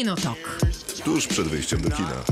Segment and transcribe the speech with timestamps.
[0.00, 0.58] Kinotok.
[1.04, 2.24] Tuż przed wyjściem do kina.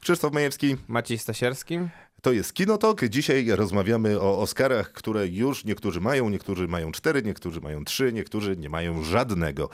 [0.00, 1.78] Krzysztof Majewski, Maciej Stasierski.
[2.22, 3.04] To jest Kinotok.
[3.04, 8.56] Dzisiaj rozmawiamy o Oscarach, które już niektórzy mają, niektórzy mają cztery, niektórzy mają trzy, niektórzy
[8.56, 9.68] nie mają żadnego.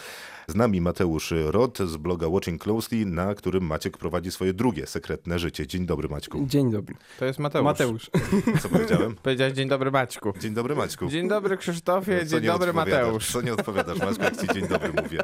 [0.49, 5.39] Z nami Mateusz Rot z bloga Watching Closely, na którym Maciek prowadzi swoje drugie sekretne
[5.39, 5.67] życie.
[5.67, 6.47] Dzień dobry Maćku.
[6.47, 6.95] Dzień dobry.
[7.19, 7.65] To jest Mateusz.
[7.65, 8.11] Mateusz.
[8.63, 9.15] Co powiedziałem?
[9.23, 10.33] Powiedziałeś dzień dobry Maćku.
[10.41, 11.09] Dzień dobry Maćku.
[11.09, 12.73] Dzień dobry Krzysztofie, Co dzień dobry?
[12.73, 13.33] Mateusz.
[13.33, 15.19] Co nie odpowiadasz, Maćku, jak ci dzień dobry mówię.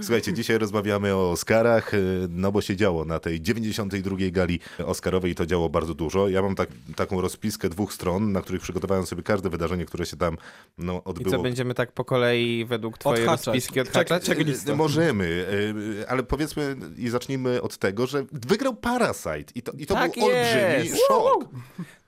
[0.00, 4.16] Słuchajcie, dzisiaj rozmawiamy o Oscarach, y, no bo się działo na tej 92.
[4.30, 6.28] gali Oscarowej i to działo bardzo dużo.
[6.28, 10.16] Ja mam tak, taką rozpiskę dwóch stron, na których przygotowałem sobie każde wydarzenie, które się
[10.16, 10.36] tam
[10.78, 11.30] no, I odbyło.
[11.36, 13.46] co, będziemy tak po kolei według twojej Odhaczać.
[13.46, 14.22] rozpiski odhaczać?
[14.24, 14.68] Czek-.
[14.68, 19.86] Y, Możemy, y, ale powiedzmy i zacznijmy od tego, że wygrał Parasite i to, i
[19.86, 21.48] to Tak był olbrzymi szok.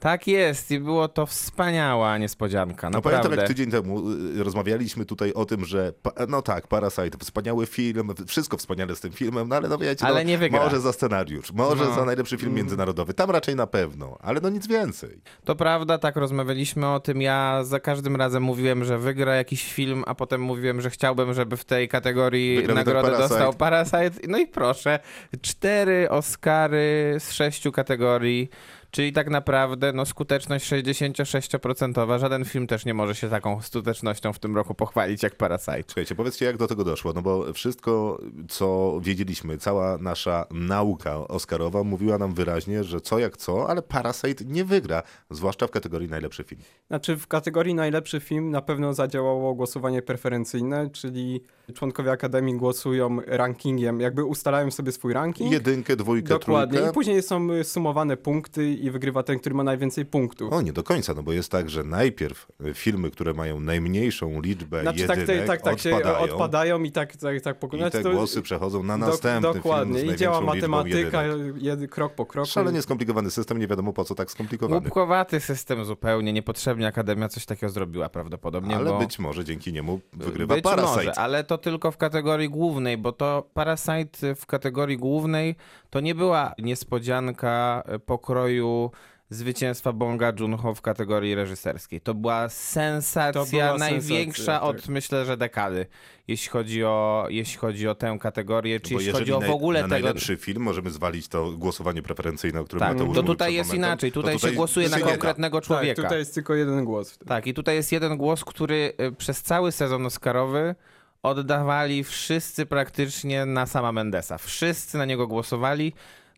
[0.00, 3.36] Tak jest i było to wspaniała niespodzianka, No pamiętam, naprawdę.
[3.42, 5.92] jak tydzień temu y, rozmawialiśmy tutaj o tym, że
[6.28, 10.14] no tak, Parasite, wspaniały film, wszystko wspaniale z tym filmem, no ale no wiecie, Ale
[10.14, 10.64] no, nie wygra.
[10.64, 11.94] może za scenariusz, może No.
[11.94, 15.20] za najlepszy film międzynarodowy, tam raczej na pewno, ale no nic więcej.
[15.44, 17.22] To prawda, tak rozmawialiśmy o tym.
[17.22, 21.56] Ja za każdym razem mówiłem, że wygra jakiś film, a potem mówiłem, że chciałbym, żeby
[21.56, 23.28] w tej kategorii Wygrał nagrodę Parasite.
[23.28, 24.10] dostał Parasite.
[24.28, 24.98] No i proszę,
[25.42, 28.50] cztery Oscary z sześciu kategorii.
[28.90, 32.18] Czyli tak naprawdę no, skuteczność 66%.
[32.18, 35.84] Żaden film też nie może się taką skutecznością w tym roku pochwalić jak Parasite.
[35.86, 38.18] Słuchajcie, powiedzcie, jak do tego doszło, no bo wszystko,
[38.48, 44.44] co wiedzieliśmy, cała nasza nauka oscarowa mówiła nam wyraźnie, że co jak co, ale Parasite
[44.44, 46.60] nie wygra, zwłaszcza w kategorii najlepszy film.
[46.88, 51.40] Znaczy w kategorii najlepszy film na pewno zadziałało głosowanie preferencyjne, czyli
[51.74, 55.52] członkowie Akademii głosują rankingiem, jakby ustalają sobie swój ranking.
[55.52, 56.72] Jedynkę, dwójkę, Dokładnie.
[56.72, 56.90] trójkę.
[56.90, 60.52] I później są sumowane punkty i wygrywa ten, który ma najwięcej punktów.
[60.52, 64.40] O, nie do końca, no bo jest tak, że najpierw y, filmy, które mają najmniejszą
[64.40, 67.92] liczbę Znaczy tak, jedynek, tak, tak się odpadają, odpadają i tak, tak, tak i pokonać.
[67.92, 70.00] te to- głosy przechodzą na następny Dokładnie.
[70.00, 71.22] film z I działa matematyka
[71.58, 72.48] jedy, krok po kroku.
[72.48, 74.80] Szalenie skomplikowany system, nie wiadomo po co tak skomplikowany.
[74.80, 78.98] Głupkowaty system zupełnie, niepotrzebnie Akademia coś takiego zrobiła prawdopodobnie, Ale bo...
[78.98, 80.96] być może dzięki niemu wygrywa Być Parasite.
[80.96, 85.56] może, ale to tylko w kategorii głównej, bo to Parasite w kategorii głównej
[85.90, 88.90] to nie była niespodzianka e, pokroju
[89.30, 92.00] zwycięstwa Bonga Joon-ho w kategorii reżyserskiej.
[92.00, 94.88] To była sensacja To była największa sensacja, od tak.
[94.88, 95.86] myślę, że dekady,
[96.28, 99.82] jeśli chodzi o, jeśli chodzi o tę kategorię, czy Bo jeśli chodzi o w ogóle
[99.82, 99.94] na tego...
[99.94, 103.88] najlepszy film możemy zwalić to głosowanie preferencyjne, o którym Tak, Mateusz to tutaj jest momentem,
[103.90, 104.12] inaczej.
[104.12, 105.94] to Tutaj się głosuje na konkretnego człowieka.
[105.94, 107.18] Tak, tutaj jest tylko jeden głos.
[107.18, 110.74] Tak, i tutaj jest jeden głos, który y, przez cały sezon Oscarowy
[111.22, 114.38] oddawali wszyscy praktycznie na sama Mendesa.
[114.38, 115.92] Wszyscy na niego głosowali,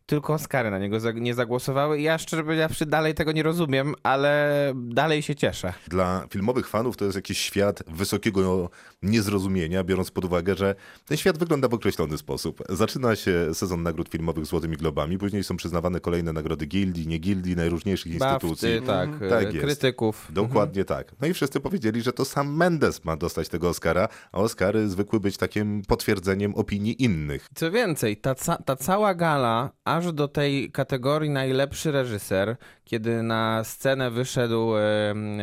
[0.06, 2.00] tylko Oscary na niego nie zagłosowały.
[2.00, 5.72] Ja szczerze powiedziawszy dalej tego nie rozumiem, ale dalej się cieszę.
[5.88, 8.70] Dla filmowych fanów to jest jakiś świat wysokiego
[9.02, 10.74] niezrozumienia, biorąc pod uwagę, że
[11.06, 12.62] ten świat wygląda w określony sposób.
[12.68, 17.56] Zaczyna się sezon nagród filmowych Złotymi Globami, później są przyznawane kolejne nagrody gildii, nie gildii,
[17.56, 18.68] najróżniejszych instytucji.
[18.86, 19.66] Tak, Tak tak jest.
[19.66, 20.28] krytyków.
[20.30, 21.12] Dokładnie tak.
[21.20, 25.20] No i wszyscy powiedzieli, że to sam Mendes ma dostać tego Oscara, a Oscary zwykły
[25.20, 27.48] być takim potwierdzeniem opinii innych.
[27.54, 33.64] Co więcej, ta, ca ta cała gala, aż do tej kategorii najlepszy reżyser, kiedy na
[33.64, 34.72] scenę wyszedł,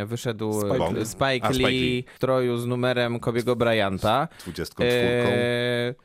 [0.05, 1.53] wyszedł Spike Spike, Lee.
[1.53, 4.27] Spike, Lee w stroju z numerem Kobiego Bryanta.
[4.43, 4.91] 24.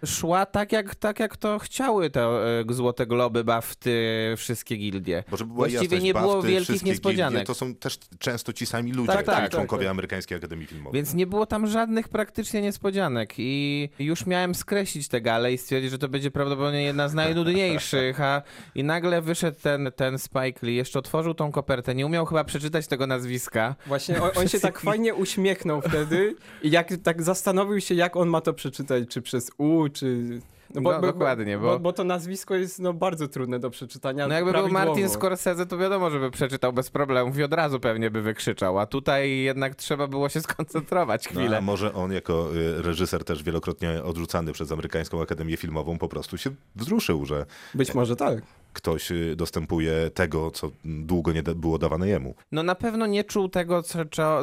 [0.03, 5.25] E, szła tak jak, tak, jak to chciały te e, Złote Globy, Bafty, wszystkie gildie.
[5.31, 7.33] Bo żeby była Właściwie jasność, nie było Bafty, wielkich niespodzianek.
[7.33, 9.91] Gildie, to są też często ci sami ludzie, Tak, tak, czyli tak, członkowie tak.
[9.91, 10.99] Amerykańskiej Akademii Filmowej.
[10.99, 15.91] Więc nie było tam żadnych praktycznie niespodzianek i już miałem skreślić tę galę i stwierdzić,
[15.91, 18.43] że to będzie prawdopodobnie jedna z najnudniejszych, a
[18.75, 22.87] i nagle wyszedł ten, ten Spike Lee, jeszcze otworzył tą kopertę, nie umiał chyba przeczytać
[22.87, 23.75] tego nazwiska.
[23.87, 28.29] Właśnie on, on się tak fajnie uśmiechnął wtedy i jak tak zastanowił się, jak on
[28.29, 30.41] ma to przeczytać, czy przez U, czy...
[30.75, 31.79] No, dokładnie, bo- bo...
[31.79, 34.69] Bo to nazwisko jest no, bardzo trudne do przeczytania No jakby był.
[34.69, 38.87] Martin Scorsese, to wiadomo, żeby przeczytał bez problemów i od razu pewnie by wykrzyczał, a
[38.87, 41.59] tutaj jednak trzeba było się skoncentrować No, chwilę.
[41.59, 46.39] a może on jako y, reżyser też wielokrotnie odrzucany przez Amerykańską Akademię Filmową po prostu
[46.39, 48.43] się wzruszył, że Być może tak.
[48.75, 52.35] Ktoś y, dostępuje tego, co długo nie było dawane jemu.
[52.53, 53.99] No na pewno nie czuł tego, co,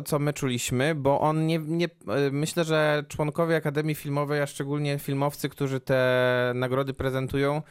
[0.05, 1.85] co, my czuliśmy, bo on nie, nie...
[2.07, 7.61] e, Myślę, że członkowie Akademii Filmowej, a szczególnie filmowcy, którzy te nagrody prezentują,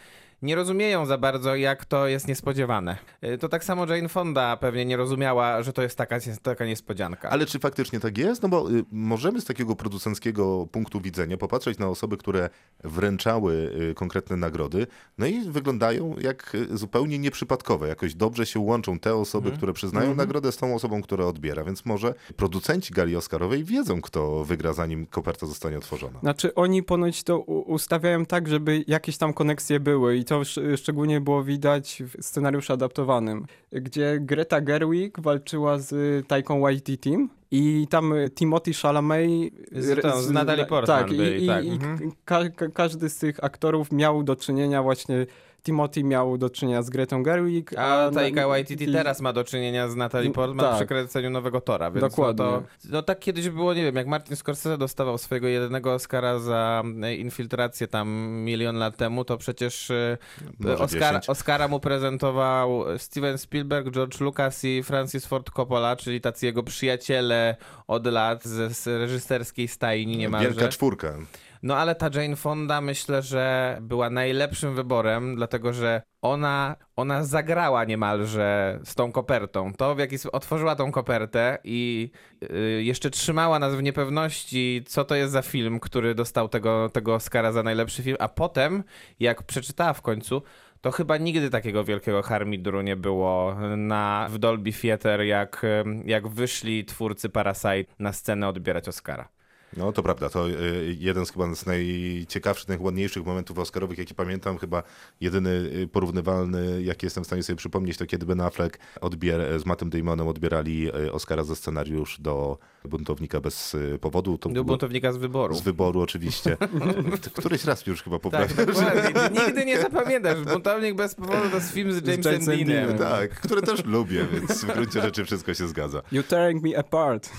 [0.42, 2.96] nie rozumieją za bardzo, jak to jest niespodziewane.
[3.24, 7.30] Y, To tak samo Jane Fonda pewnie nie rozumiała, że to jest taka, taka niespodzianka.
[7.30, 8.42] Ale czy faktycznie tak jest?
[8.42, 12.50] No bo y, możemy z takiego producenckiego punktu widzenia popatrzeć na osoby, które
[12.84, 14.86] wręczały y, konkretne nagrody,
[15.18, 17.88] no i wyglądają jak zupełnie nieprzypadkowe.
[17.88, 19.56] Jakoś dobrze się łączą te osoby, Mhm.
[19.56, 21.64] które przyznają nagrodę z tą osobą, która odbiera.
[21.64, 26.20] Więc może producenci gali Oscarowej wiedzą, kto wygra, zanim koperta zostanie otworzona.
[26.20, 31.20] Znaczy oni ponoć to ustawiają tak, żeby jakieś tam koneksje były i to sz- szczególnie
[31.20, 37.16] było widać w scenariuszu adaptowanym, gdzie Greta Gerwig walczyła z Taiką Waititi
[37.50, 39.30] i tam Timothy Chalamet
[39.72, 42.12] Z tą, z Natalie Portman tak, i, byli, i, tak, i mhm.
[42.24, 45.26] ka- każdy z tych aktorów miał do czynienia właśnie
[45.62, 49.44] Timothy miał do czynienia z Gretą Gerwig, A na- Taika Waititi i- teraz ma do
[49.44, 50.76] czynienia z Natalie Mm, Portman tak.
[50.76, 52.44] przy kręceniu nowego Tora, więc Dokładnie.
[52.44, 56.38] No, to, no tak kiedyś było, nie wiem, jak Martin Scorsese dostawał swojego jedynego Oscara
[56.38, 60.18] za e, infiltrację tam milion lat temu, to przecież e,
[60.60, 61.28] Może Oscar, 10.
[61.30, 67.56] Oscara mu prezentował Steven Spielberg, George Lucas i Francis Ford Coppola, czyli tacy jego przyjaciele
[67.86, 70.48] od lat ze z reżyserskiej stajni niemalże.
[70.48, 71.14] Wielka czwórka.
[71.62, 77.84] No ale ta Jane Fonda myślę, że była najlepszym wyborem, dlatego że ona, ona zagrała
[77.84, 79.72] niemalże z tą kopertą.
[79.72, 82.10] To w jaki sposób otworzyła tą kopertę i
[82.42, 87.14] y, jeszcze trzymała nas w niepewności, co to jest za film, który dostał tego, tego
[87.14, 88.84] Oscara za najlepszy film, a potem,
[89.20, 90.42] jak przeczytała w końcu,
[90.80, 95.66] to chyba nigdy takiego wielkiego harmidru nie było na, w Dolby Theatre, jak,
[96.04, 99.28] jak wyszli twórcy Parasite na scenę odbierać Oscara.
[99.76, 104.58] No to prawda, to y, jeden z chyba z najciekawszych, najładniejszych momentów oscarowych, jaki pamiętam,
[104.58, 104.82] chyba
[105.20, 109.66] jedyny y, porównywalny, jaki jestem w stanie sobie przypomnieć, to kiedy Ben Affleck odbier- z
[109.66, 114.38] Mattem Damonem odbierali y, Oscara za scenariusz do Buntownika bez y, powodu.
[114.38, 115.54] To Do było- buntownika z wyboru.
[115.54, 116.56] z wyboru oczywiście.
[117.38, 118.66] Któryś raz już chyba Tak, poprawiam.
[118.66, 119.40] dokładnie.
[119.46, 120.40] Nigdy nie zapamiętasz.
[120.44, 122.66] Buntownik bez powodu to jest film z Jamesem Deanem.
[122.66, 122.98] Deanem.
[122.98, 126.02] Tak, które też lubię, więc w gruncie rzeczy wszystko się zgadza.
[126.12, 127.30] You tearing me apart.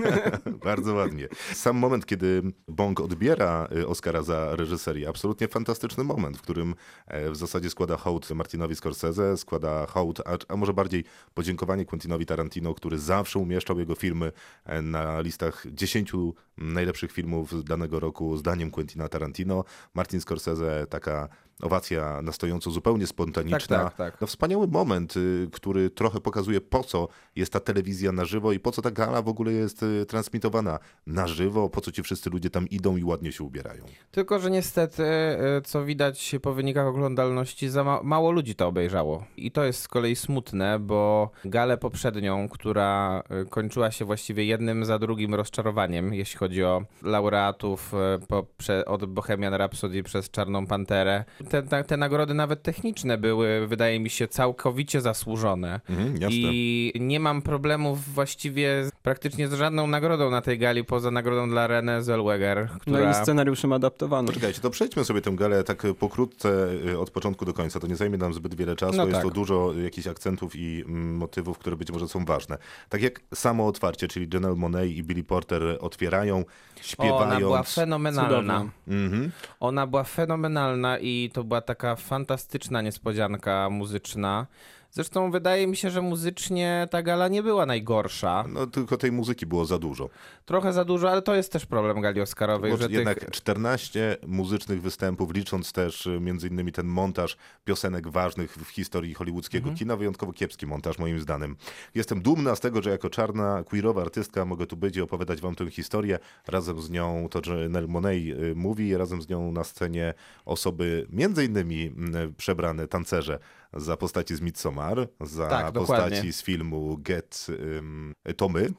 [0.64, 1.28] Bardzo ładnie.
[1.52, 6.74] Sam moment, kiedy Bong odbiera y, Oscara za reżyserię, absolutnie fantastyczny moment, w którym
[7.06, 11.04] e, w zasadzie składa hołd Martinowi Scorsese, składa hołd, a, a może bardziej
[11.34, 14.32] podziękowanie Quentinowi Tarantino, który zawsze umieszczał jego filmy
[14.66, 16.12] e, na listach 10
[16.58, 19.64] najlepszych filmów danego roku zdaniem Quentina Tarantino.
[19.94, 21.28] Martin Scorsese, taka
[21.62, 23.58] owacja na stojąco zupełnie spontaniczna.
[23.58, 24.20] Tak, tak, tak.
[24.20, 28.60] No wspaniały moment, y, który trochę pokazuje po co jest ta telewizja na żywo i
[28.60, 32.30] po co ta gala w ogóle jest y, transmitowana na żywo, po co ci wszyscy
[32.30, 33.84] ludzie tam idą i ładnie się ubierają.
[34.10, 39.24] Tylko, że niestety, y, co widać po wynikach oglądalności, za ma mało ludzi to obejrzało.
[39.36, 44.98] I to jest z kolei smutne, bo galę poprzednią, która kończyła się właściwie jednym za
[44.98, 47.92] drugim rozczarowaniem, jeśli chodzi o laureatów
[48.28, 48.46] po,
[48.86, 51.24] od Bohemian Rhapsody przez Czarną Panterę.
[51.50, 55.80] Te, te, nagrody nawet techniczne były, wydaje mi się, całkowicie zasłużone.
[55.88, 56.36] Mhm, jasne.
[56.36, 61.48] I nie mam problemów właściwie z- praktycznie z żadną nagrodą na tej gali, poza nagrodą
[61.48, 63.04] dla Renée Zellweger, która...
[63.04, 64.26] No i scenariuszem adaptowanym.
[64.26, 67.80] Poczekajcie, to przejdźmy sobie tę galę tak pokrótce y, od początku do końca.
[67.80, 68.96] To nie zajmie nam zbyt wiele czasu.
[68.96, 69.22] No jest tak.
[69.22, 72.58] to dużo jakichś akcentów i mm, motywów, które być może są ważne.
[72.88, 76.44] Tak jak samo otwarcie, czyli Janelle Monet i Billy Porter otwierają,
[76.80, 77.22] śpiewając.
[77.22, 78.70] Ona była fenomenalna.
[78.88, 79.30] Mhm.
[79.60, 84.46] Ona była fenomenalna i to była taka fantastyczna niespodzianka muzyczna.
[84.92, 88.44] Zresztą wydaje mi się, że muzycznie ta gala nie była najgorsza.
[88.48, 90.08] No tylko tej muzyki było za dużo.
[90.44, 93.30] Trochę za dużo, ale to jest też problem gali Oscarowej, Bo że jednak tych...
[93.30, 99.62] 14 muzycznych występów, licząc też y, między innymi ten montaż piosenek ważnych w historii hollywoodzkiego
[99.64, 99.78] Mhm.
[99.78, 101.56] kina, wyjątkowo kiepski montaż moim zdaniem.
[101.94, 105.54] Jestem dumna z tego, że jako czarna, queerowa artystka mogę tu być i opowiadać wam
[105.54, 106.18] tę historię.
[106.46, 111.06] Razem z nią to, że Nel Monet y, mówi, razem z nią na scenie osoby
[111.10, 113.38] między innymi mm, przebrane tancerze
[113.76, 116.32] za postaci z Midsommar, za Tak, postaci dokładnie.
[116.32, 117.46] z filmu Get
[117.78, 118.72] ym, Tomy.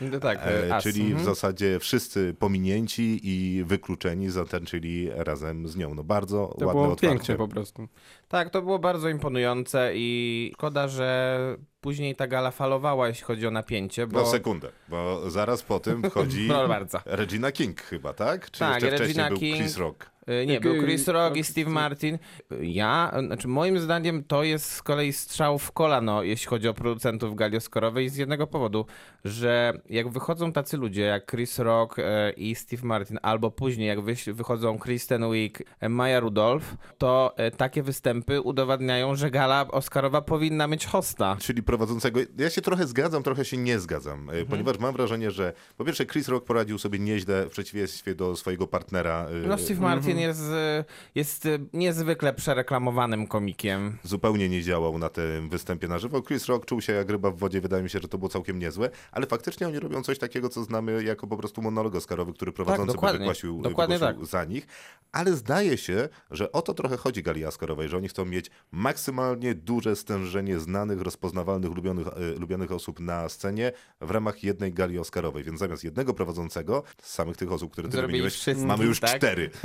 [0.00, 0.82] No tak, E, As.
[0.82, 1.24] czyli w Mhm.
[1.24, 5.94] zasadzie wszyscy pominięci i wykluczeni zatańczyli razem z nią.
[5.94, 7.08] No bardzo To ładne było otwarcie.
[7.16, 7.88] pięknie po prostu.
[8.32, 11.38] Tak, to było bardzo imponujące i szkoda, że
[11.80, 14.20] później ta gala falowała, jeśli chodzi o napięcie, bo...
[14.20, 16.98] No sekundę, bo zaraz po tym wchodzi bardzo.
[17.06, 18.50] Regina King chyba, tak?
[18.50, 19.56] Czy Tak, jeszcze Regina wcześniej był King.
[19.56, 20.10] Chris Rock?
[20.42, 22.18] Y, Nie, był G- Chris Rock i Steve Martin.
[22.60, 27.34] Ja, znaczy moim zdaniem to jest z kolei strzał w kolano, jeśli chodzi o producentów
[27.36, 28.86] gali Oscarowej z jednego powodu,
[29.24, 34.00] że jak wychodzą tacy ludzie jak Chris Rock e, i Steve Martin, albo później jak
[34.34, 41.36] wychodzą Kristen Wiig, Maya Rudolph, to takie występy udowadniają, że gala Oscarowa powinna mieć hosta.
[41.40, 42.20] Czyli prowadzącego.
[42.38, 44.42] Ja się trochę zgadzam, trochę się nie zgadzam, Mhm.
[44.42, 48.36] e, ponieważ mam wrażenie, że po pierwsze Chris Rock poradził sobie nieźle w przeciwieństwie do
[48.36, 49.26] swojego partnera.
[49.44, 53.98] e, No Steve Martin jest, y, jest niezwykle przereklamowanym komikiem.
[54.02, 56.22] zupełnie nie działał na tym występie na żywo.
[56.22, 58.58] Chris Rock czuł się jak ryba w wodzie, wydaje mi się, że to było całkiem
[58.58, 62.52] niezłe, ale faktycznie oni robią coś takiego, co znamy jako po prostu monolog oscarowy, który
[62.52, 63.18] prowadzący by dokładnie.
[63.18, 64.26] wygłosił, Dokładnie wygłosił tak.
[64.30, 64.66] za nich,
[65.12, 69.54] ale zdaje się, że o to trochę chodzi gali Oscarowej, że oni chcą mieć maksymalnie
[69.54, 75.44] duże stężenie znanych, rozpoznawalnych, lubionych, e, lubianych osób na scenie w ramach jednej gali Oscarowej,
[75.44, 79.16] więc zamiast jednego prowadzącego, z samych tych osób, które ty Zrobili wymieniłeś, mamy już tak?
[79.16, 79.50] cztery.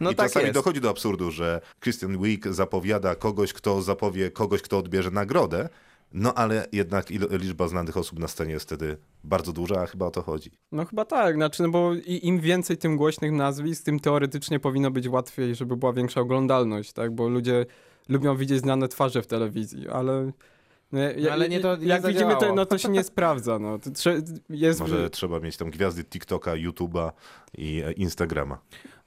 [0.00, 0.54] No I tak czasami jest.
[0.54, 5.68] dochodzi do absurdu, że Christian Wiig zapowiada kogoś, kto zapowie kogoś, kto odbierze nagrodę,
[6.12, 10.10] no ale jednak liczba znanych osób na scenie jest wtedy bardzo duża, a chyba o
[10.10, 10.50] to chodzi.
[10.72, 15.08] No chyba tak, znaczy, no bo im więcej tym głośnych nazwisk, tym teoretycznie powinno być
[15.08, 17.14] łatwiej, żeby była większa oglądalność, tak?
[17.14, 17.66] Bo ludzie
[18.08, 20.32] lubią widzieć znane twarze w telewizji, ale...
[20.92, 23.58] No, ja- ale nie to- nie jak widzimy, to, no, to się nie sprawdza.
[23.58, 23.78] No.
[23.78, 27.12] To trze- jest, Może trzeba mieć tam gwiazdy TikToka, YouTube'a
[27.58, 28.58] i e, Instagrama.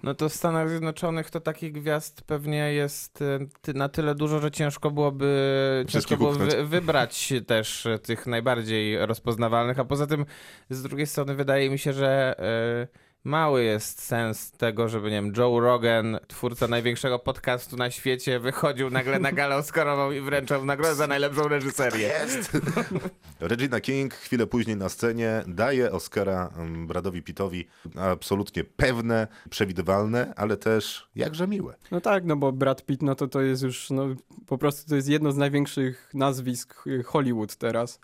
[0.04, 3.20] No to w Stanach Zjednoczonych to takich gwiazd pewnie jest
[3.62, 9.06] ty- na tyle dużo, że ciężko byłoby ciężko było wy, wybrać też y, tych najbardziej
[9.06, 10.26] rozpoznawalnych, a poza tym
[10.70, 12.36] z drugiej strony wydaje mi się, że
[12.84, 18.40] y, mały jest sens tego, żeby nie wiem, Joe Rogan, twórca największego podcastu na świecie,
[18.40, 22.08] wychodził nagle na galę Oscarową i wręczał nagrodę za najlepszą reżyserię.
[22.08, 22.58] Jest!
[23.40, 30.58] Regina King chwilę później na scenie daje Oscara mm, Bradowi Pittowi absolutnie pewne, przewidywalne, ale
[30.58, 31.76] też jakże miłe.
[31.92, 34.08] No tak, no bo Brad Pitt, no to to jest już, no
[34.48, 38.00] po prostu to jest jedno z największych nazwisk y, Hollywood teraz.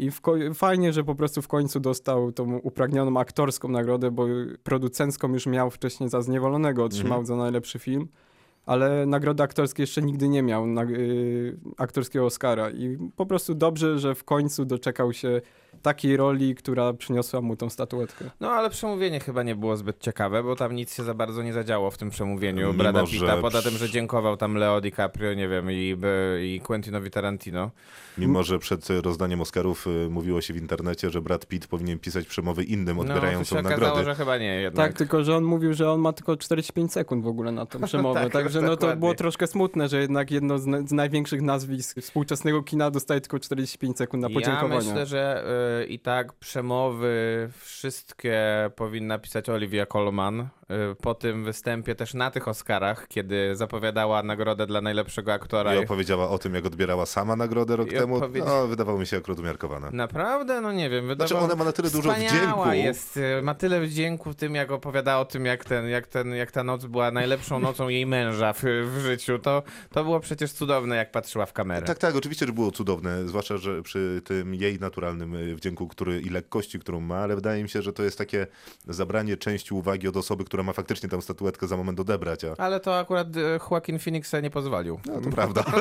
[0.00, 0.10] I
[0.54, 4.26] fajnie, że po prostu w końcu dostał tą upragnioną aktorską nagrodę, bo
[4.62, 8.08] producencką już miał wcześniej za Zniewolonego, otrzymał za najlepszy film,
[8.66, 12.70] ale nagrody aktorskie jeszcze nigdy nie miał, na, y, aktorskiego Oscara.
[12.70, 15.40] I po prostu dobrze, że w końcu doczekał się
[15.82, 18.30] takiej roli, która przyniosła mu tą statuetkę.
[18.40, 21.52] No ale przemówienie chyba nie było zbyt ciekawe, bo tam nic się za bardzo nie
[21.52, 24.80] zadziało w tym przemówieniu Mimo, Brada że Pitta, poza przy- tym, że dziękował tam Leo
[24.80, 25.96] DiCaprio, nie wiem, i,
[26.42, 27.70] i Quentinowi Tarantino.
[28.18, 32.26] Mimo, że przed rozdaniem Oscarów y, mówiło się w internecie, że Brad Pitt powinien pisać
[32.26, 33.84] przemowy innym No, to odbierającym się nagrody.
[33.86, 34.88] okazało, że chyba nie jednak.
[34.88, 37.80] Tak, tylko że on mówił, że on ma tylko 45 sekund w ogóle na tą
[37.86, 38.20] przemowę.
[38.20, 42.00] Tak, Także no to było troszkę smutne, że jednak jedno z, na- z największych nazwisk
[42.00, 44.76] współczesnego kina dostaje tylko 45 sekund na Ja podziękowania.
[44.76, 45.44] myślę, że
[45.82, 48.40] y, i tak przemowy wszystkie
[48.76, 50.40] powinna pisać Olivia Colman.
[50.40, 50.46] Y,
[51.02, 55.74] po tym występie też na tych Oscarach, kiedy zapowiadała nagrodę dla najlepszego aktora.
[55.74, 58.16] I opowiedziała o tym, jak odbierała sama nagrodę rok I temu.
[58.20, 59.88] opowiedz- No, wydawało mi się akurat umiarkowane.
[59.92, 60.60] Naprawdę?
[60.60, 61.04] No nie wiem.
[61.04, 62.72] Znaczy, wydawało- ona ma na tyle dużo wdzięku.
[62.72, 66.34] jest, y, ma tyle wdzięku w tym, jak opowiadała o tym, jak, ten, jak, ten,
[66.34, 68.62] jak ta noc była najlepszą nocą jej męża w,
[68.96, 69.38] w życiu.
[69.38, 71.86] To, to było przecież cudowne, jak patrzyła w kamerę.
[71.86, 76.20] Tak, tak, oczywiście, że było cudowne, zwłaszcza, że przy tym jej naturalnym y, wdzięku który,
[76.20, 78.46] i lekkości, którą ma, ale wydaje mi się, że to jest takie
[78.88, 82.80] zabranie części uwagi od osoby, która ma faktycznie tę statuetkę za moment odebrać, a Ale
[82.80, 85.00] to akurat y, Joaquin Phoenix nie pozwolił.
[85.06, 85.64] no, to prawda.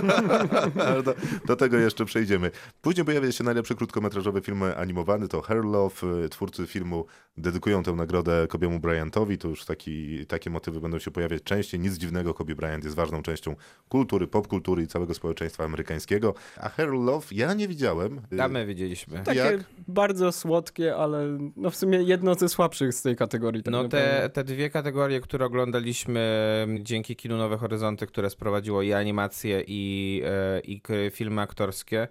[1.04, 2.52] Do, do tego jeszcze przejdziemy.
[2.82, 6.24] Później pojawia się najlepszy krótkometrażowy film animowany, to Her Love.
[6.26, 7.06] Y, Twórcy filmu
[7.38, 11.80] dedykują tę nagrodę Kobiemu Bryantowi, to już taki, takie motywy będą się pojawiać częściej.
[11.80, 13.56] Nic dziwnego, Kobe Bryant jest ważną częścią
[13.90, 16.34] kultury, popkultury i całego społeczeństwa amerykańskiego.
[16.58, 18.22] A Her Love ja nie widziałem.
[18.42, 19.20] A my widzieliśmy.
[19.24, 19.64] Takie Jak?
[19.88, 23.64] bardzo słodkie, ale no w sumie jedno ze słabszych z tej kategorii.
[23.64, 26.20] Tak No te, te dwie kategorie, które oglądaliśmy
[26.64, 32.08] m, dzięki kinu Nowe Horyzonty, które sprowadziło i animacje i, e, i filmy aktorskie,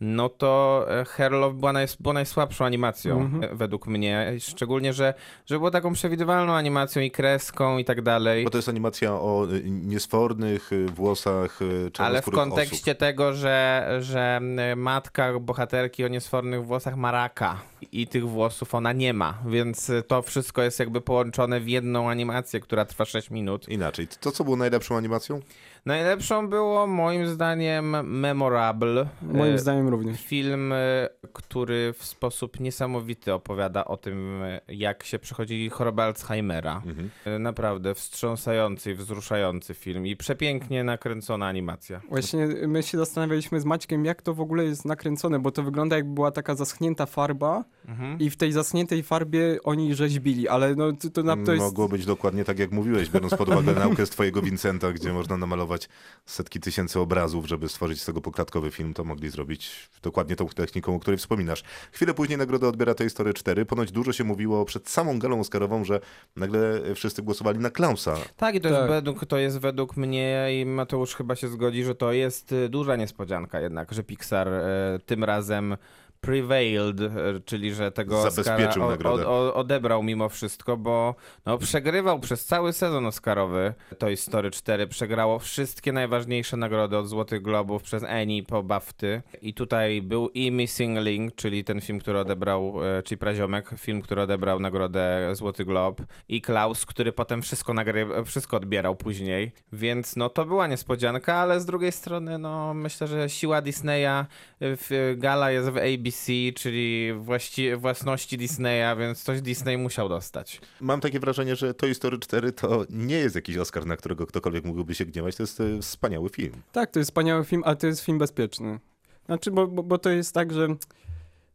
[0.00, 3.52] no to e, Herlow była, naj, była najsłabszą animacją Mhm.
[3.52, 4.32] e, według mnie.
[4.40, 5.14] Szczególnie, że,
[5.46, 8.44] że było taką przewidywalną animacją i kreską i tak dalej.
[8.44, 11.58] Bo to jest animacja o y, niesfornych włosach
[11.98, 14.40] Ale w kontekście tego, że, że
[14.76, 17.60] matka bohaterki o niesfornych włosach ma raka
[17.92, 22.60] i tych włosów ona nie ma, więc to wszystko jest jakby połączone w jedną animację,
[22.60, 23.62] która trwa 6 minut.
[23.62, 23.72] osób.
[23.72, 25.40] Inaczej, to co było najlepszą animacją?
[25.88, 29.08] Najlepszą było moim zdaniem Memorable.
[29.22, 30.20] Moim E, zdaniem również.
[30.22, 36.82] Film, e, który w sposób niesamowity opowiada o tym, e, jak się przechodzi chorobę Alzheimera.
[36.86, 37.10] Mhm.
[37.24, 42.00] E, Naprawdę wstrząsający i wzruszający film i przepięknie nakręcona animacja.
[42.08, 45.96] Właśnie my się zastanawialiśmy z Maćkiem, jak to w ogóle jest nakręcone, bo to wygląda
[45.96, 48.18] jakby była taka zaschnięta farba Mhm.
[48.18, 51.64] i w tej zaschniętej farbie oni rzeźbili, ale no to, to, na- to jest...
[51.64, 55.36] Mogło być dokładnie tak, jak mówiłeś, biorąc pod uwagę naukę z twojego Vincenta, gdzie można
[55.36, 55.88] namalować
[56.26, 60.94] setki tysięcy obrazów, żeby stworzyć z tego poklatkowy film, to mogli zrobić dokładnie tą techniką,
[60.94, 61.62] o której wspominasz.
[61.92, 63.66] Chwilę później nagrodę odbiera Toy Story 4.
[63.66, 66.00] Ponoć dużo się mówiło przed samą galą Oscarową, że
[66.36, 68.14] nagle wszyscy głosowali na Klausa.
[68.36, 68.90] Tak, i to, Jest Tak.
[68.90, 72.96] według, to jest według mnie i Mateusz chyba się zgodzi, że to jest y, duża
[72.96, 74.62] niespodzianka jednak, że Pixar e,
[75.06, 75.76] tym razem
[76.20, 81.14] prevailed, e, czyli że tego Zabezpieczył Oscara o, o, odebrał mimo wszystko, bo
[81.46, 83.74] no, przegrywał przez cały sezon Oscarowy.
[83.98, 89.22] Toy Story 4 przegrało wszystkie najważniejsze nagrody od Złotych Globów przez Annie po BAFTY.
[89.42, 94.02] I tutaj był i Missing Link, czyli ten film, który odebrał, e, czyli Praziomek, film,
[94.02, 96.02] który odebrał nagrodę Złoty Glob.
[96.28, 98.06] I Klaus, który potem wszystko, nagry...
[98.24, 103.28] wszystko odbierał później, więc no to była niespodzianka, ale z drugiej strony no myślę, że
[103.28, 104.26] siła Disneya
[104.60, 105.76] w gala jest w
[106.08, 107.76] ABC, czyli właści...
[107.76, 110.60] własności Disneya, więc coś Disney musiał dostać.
[110.80, 114.64] Mam takie wrażenie, że Toy Story 4 to nie jest jakiś Oscar, na którego ktokolwiek
[114.64, 115.36] mógłby się gniewać.
[115.36, 116.52] To jest e, wspaniały film.
[116.72, 118.78] Tak, to jest wspaniały film, ale to jest film bezpieczny.
[119.26, 120.68] Znaczy, bo, bo, bo to jest tak, że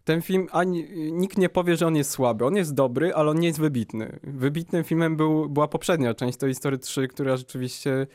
[0.05, 2.45] ten film, ani, nikt nie powie, że on jest słaby.
[2.45, 4.19] On jest dobry, ale on nie jest wybitny.
[4.23, 8.07] Wybitnym filmem był, była poprzednia część Toy Story 3, która rzeczywiście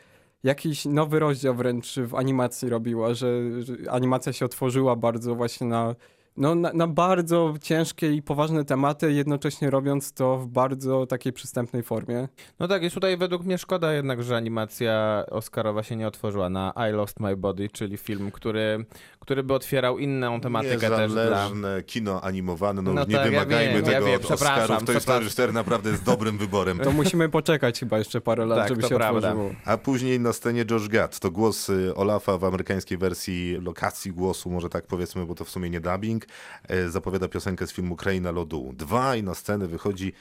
[0.43, 5.95] jakiś nowy rozdział wręcz w animacji robiła, że, że animacja się otworzyła bardzo właśnie na,
[6.39, 11.83] no, na, na bardzo ciężkie i poważne tematy, jednocześnie robiąc to w bardzo takiej przystępnej
[11.83, 12.27] formie.
[12.59, 16.73] No tak, jest tutaj według mnie szkoda jednak, że animacja Oscarowa się nie otworzyła na
[16.89, 18.85] I Lost My Body, czyli film, który,
[19.19, 21.23] który by otwierał inną tematykę też dla...
[21.23, 24.31] Niezależne kino animowane, no, No już nie tak, ja wymagajmy wiem, ja tego wiem, od
[24.31, 24.67] Oscarów.
[24.67, 25.29] Toy Story przepraszam.
[25.29, 26.79] 4 naprawdę jest dobrym wyborem.
[26.79, 29.27] To musimy poczekać chyba jeszcze parę lat, Tak, żeby to się prawda.
[29.29, 29.55] otworzyło.
[29.65, 31.19] A później na scenie Josh Gad.
[31.19, 35.69] To głos Olafa w amerykańskiej wersji lokacji głosu, może tak powiedzmy, bo to w sumie
[35.69, 36.28] nie dubbing.
[36.67, 40.13] E, Zapowiada piosenkę z filmu Kraina Lodu 2 i na scenę wychodzi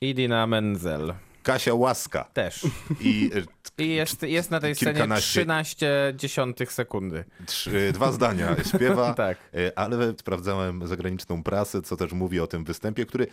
[0.00, 2.24] Idina Menzel Kasia Łaska.
[2.24, 2.66] też.
[3.00, 3.44] I y,
[3.78, 5.30] I jest, jest na tej scenie Kilkanaście.
[5.40, 7.24] 13 dziesiątych sekundy.
[7.46, 9.14] trzy, dwa zdania śpiewa.
[9.20, 9.38] Tak.
[9.54, 13.26] E, Ale sprawdzałem zagraniczną prasę, co też mówi o tym występie, który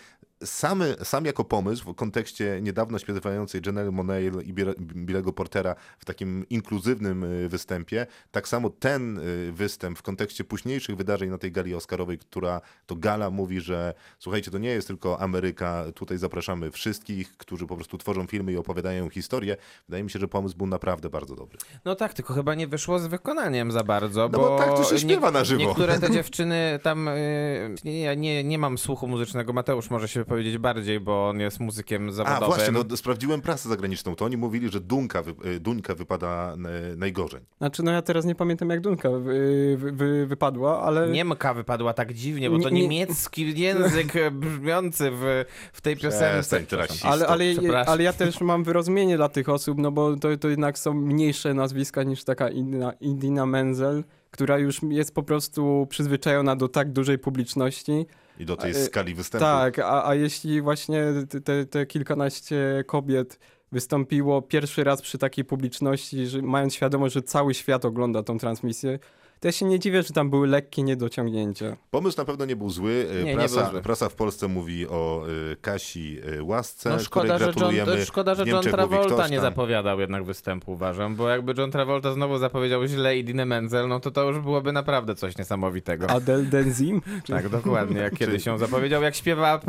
[0.43, 6.45] sam, sam jako pomysł w kontekście niedawno śpiewającej Janelle Monae i Billego Portera w takim
[6.49, 9.19] inkluzywnym y, występie, tak samo ten
[9.51, 14.51] występ w kontekście późniejszych wydarzeń na tej gali Oscarowej, która to gala mówi, że słuchajcie,
[14.51, 19.09] to nie jest tylko Ameryka, tutaj zapraszamy wszystkich, którzy po prostu tworzą filmy i opowiadają
[19.09, 19.57] historię.
[19.87, 21.57] Wydaje mi się, że pomysł był naprawdę bardzo dobry.
[21.85, 24.83] No tak, tylko chyba nie wyszło z wykonaniem za bardzo, No bo, bo tak to
[24.83, 25.59] się śpiewa na żywo.
[25.63, 30.19] Niektóre te dziewczyny tam, y, nie, ja nie, nie mam słuchu muzycznego, Mateusz może się
[30.19, 32.47] wypowiedzieć bardziej, bo on jest muzykiem A zawodowym.
[32.47, 36.55] właśnie, no, sprawdziłem prasę zagraniczną, to oni mówili, że Dunka, wy, y, Duńka wypada
[36.93, 37.41] y, najgorzej.
[37.57, 41.07] Znaczy, no ja teraz nie pamiętam jak Dunka wy, wy, wy, wypadła, ale...
[41.09, 46.59] Niemka wypadła tak dziwnie, bo to Nie- nie- niemiecki język brzmiący w, w tej piosence.
[46.65, 47.11] Przestań.
[47.11, 47.45] Ale, ale.
[47.87, 51.53] Ale ja też mam wyrozumienie dla tych osób, no bo to, to jednak są mniejsze
[51.53, 57.19] nazwiska niż taka Indina, Indina Menzel, która już jest po prostu przyzwyczajona do tak dużej
[57.19, 58.05] publiczności.
[58.39, 59.45] I do tej A, y, skali występu.
[59.45, 63.39] Tak, a, a jeśli właśnie te- te, te kilkanaście kobiet
[63.71, 68.99] wystąpiło pierwszy raz przy takiej publiczności, że mając świadomość, że cały świat ogląda tą transmisję,
[69.39, 71.77] to ja się nie dziwię, że tam były lekkie niedociągnięcia.
[71.91, 73.07] Pomysł na pewno nie był zły.
[73.15, 73.81] Nie, nie prasa, zły.
[73.81, 78.35] prasa w Polsce mówi o y, Kasi y, Łasce, No szkoda, której że John, szkoda,
[78.35, 83.17] że John Travolta nie zapowiadał jednak występu, uważam, bo jakby John Travolta znowu zapowiedział źle
[83.17, 86.09] Idinę Menzel, no to to już byłoby naprawdę coś niesamowitego.
[86.09, 87.01] Adele Denzim?
[87.27, 89.59] Tak, dokładnie, jak kiedyś ją zapowiedział, jak śpiewa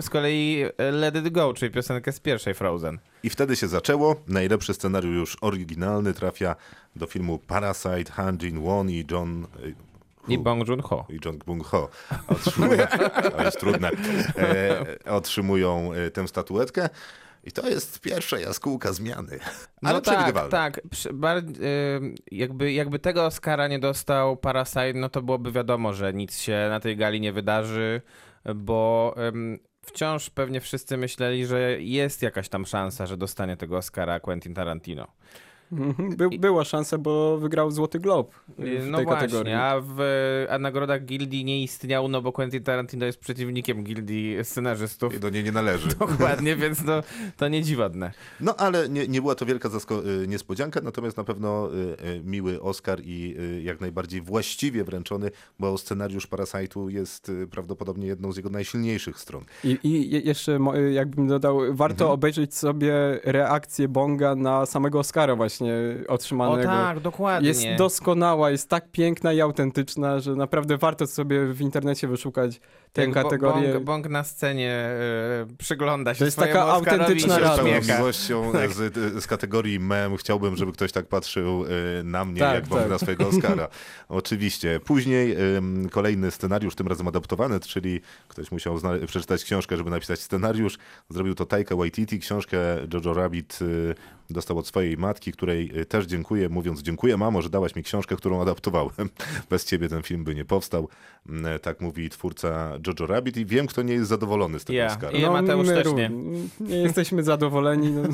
[0.00, 2.98] z kolei Let It Go, czyli piosenkę z pierwszej Frozen.
[3.22, 4.16] I wtedy się zaczęło.
[4.28, 6.56] Najlepszy scenariusz oryginalny trafia
[6.96, 9.46] do filmu Parasite, Han Jin-won i John...
[10.28, 10.42] I Hu.
[10.42, 11.06] Bong Joon-ho.
[11.08, 11.88] i Jong Bung Ho
[12.28, 12.86] otrzymują,
[13.36, 13.90] to jest trudne,
[14.38, 16.88] e, otrzymują e, tę statuetkę.
[17.44, 19.38] I to jest pierwsza jaskółka zmiany.
[19.82, 20.50] Ale no przewidywalne.
[20.50, 20.84] tak, tak.
[22.00, 26.66] Ym, jakby, jakby tego Oscara nie dostał Parasite, no to byłoby wiadomo, że nic się
[26.70, 28.02] na tej gali nie wydarzy,
[28.54, 29.14] bo
[29.82, 35.06] wciąż pewnie wszyscy myśleli, że jest jakaś tam szansa, że dostanie tego Oscara Quentin Tarantino.
[36.16, 39.52] By, była szansa, bo wygrał Złoty Glob w No tej właśnie, kategorii.
[39.54, 40.00] a w
[40.50, 45.14] a nagrodach gildii nie istniał, no bo Quentin Tarantino jest przeciwnikiem gildii scenarzystów.
[45.14, 45.88] I do niej nie należy.
[45.98, 47.02] Dokładnie, więc no,
[47.36, 48.12] to nie dziwadne.
[48.40, 52.62] No ale nie, nie była to wielka y, niespodzianka, natomiast na pewno y, y, miły
[52.62, 58.36] Oscar i y, jak najbardziej właściwie wręczony, bo scenariusz Parasite'u jest y, prawdopodobnie jedną z
[58.36, 59.44] jego najsilniejszych stron.
[59.64, 60.58] I, I je- jeszcze,
[60.92, 62.10] jakbym dodał, warto Mhm.
[62.10, 62.92] obejrzeć sobie
[63.24, 66.68] reakcję Bonga na samego Oscara właśnie, właśnie O otrzymanego.
[66.68, 67.48] tak, dokładnie.
[67.48, 72.60] Jest doskonała, jest tak piękna i autentyczna, że naprawdę warto sobie w internecie wyszukać
[72.92, 73.72] tę kategorię.
[73.72, 77.62] Bąk, bąk na scenie e, przygląda się To jest taka Oscarowi autentyczna z radość.
[77.78, 77.98] uśmiecha.
[77.98, 81.68] miłością z, z kategorii mem chciałbym, żeby ktoś tak patrzył y,
[82.04, 82.90] na mnie, Tak, jak Bąk tak.
[82.90, 83.68] na swojego Oscara.
[84.08, 84.80] Oczywiście.
[84.84, 85.36] Później
[85.90, 90.78] kolejny scenariusz, tym razem adaptowany, czyli ktoś musiał przeczytać książkę, żeby napisać scenariusz.
[91.10, 92.18] Zrobił to Taika Waititi.
[92.18, 92.58] Książkę
[92.94, 93.94] Jojo Rabbit y,
[94.30, 98.42] dostał od swojej matki, której też dziękuję, mówiąc dziękuję mamo, że dałaś mi książkę, którą
[98.42, 98.92] adaptowałem.
[99.50, 100.88] Bez ciebie ten film by nie powstał.
[101.28, 104.86] Mm, Tak mówi twórca Jojo Rabbit i wiem, kto nie jest zadowolony z tego Ja.
[104.86, 105.18] Oscara.
[105.18, 106.10] I Mateusz my też nie.
[106.60, 107.90] nie jesteśmy zadowoleni.
[107.90, 108.02] No.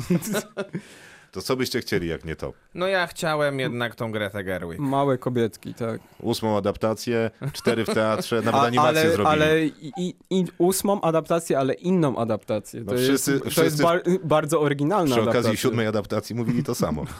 [1.31, 2.53] To co byście chcieli, jak nie to?
[2.73, 4.79] No ja chciałem jednak tą Gretę Gerwig.
[4.79, 6.01] Małe kobietki, tak.
[6.21, 9.27] ósmą adaptację, cztery w teatrze, nawet animację ale, zrobili.
[9.27, 12.85] ale i, i, ósmą adaptację, ale inną adaptację.
[12.85, 15.57] To No wszyscy- jest, to wszyscy jest bar, bardzo oryginalna Przy okazji adaptacja.
[15.61, 17.05] siódmej adaptacji mówili to samo.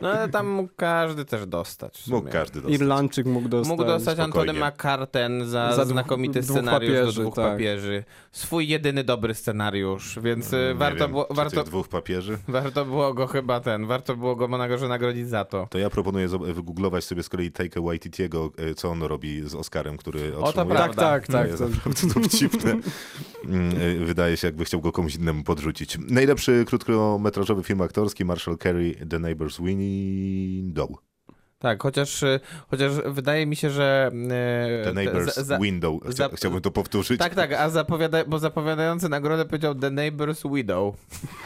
[0.00, 2.06] No ale tam mógł każdy też dostać.
[2.06, 2.80] Mógł każdy dostać.
[2.80, 3.68] Irlandczyk mógł dostać.
[3.70, 4.18] Mógł dostać.
[4.18, 7.52] Antony McCarten za, Za znakomity scenariusz papieży, do dwóch tak.
[7.52, 8.04] papieży.
[8.32, 12.38] Swój jedyny dobry scenariusz, więc Nie y, warto, wiem, było, warto, dwóch papieży.
[12.48, 15.66] warto było go chyba ten, warto było go nago- nagrodzić za to.
[15.70, 19.96] To ja proponuję wygooglować sobie z kolei Taika Waititiego, e, co on robi z Oscarem,
[19.96, 20.76] który to otrzymuje.
[20.76, 21.02] prawda.
[21.02, 21.46] Tak, tak, To tak.
[21.46, 22.70] jest To, naprawdę dowcipne.
[23.44, 25.98] Mm, e, Wydaje się, jakby chciał go komuś innemu podrzucić.
[26.08, 30.88] Najlepszy krótkometrażowy film aktorski Marshall Carey, The Neighbor's Window.
[31.62, 34.10] Tak, chociaż, y, chociaż wydaje mi się, że...
[34.80, 36.00] y, The Neighbor's za- za- Window.
[36.02, 37.18] Chcia, za- chciałbym to powtórzyć.
[37.18, 40.94] Tak, tak, a zapowiada, bo zapowiadający nagrodę powiedział The Neighbor's Widow.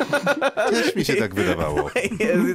[0.70, 1.90] Też mi się tak wydawało.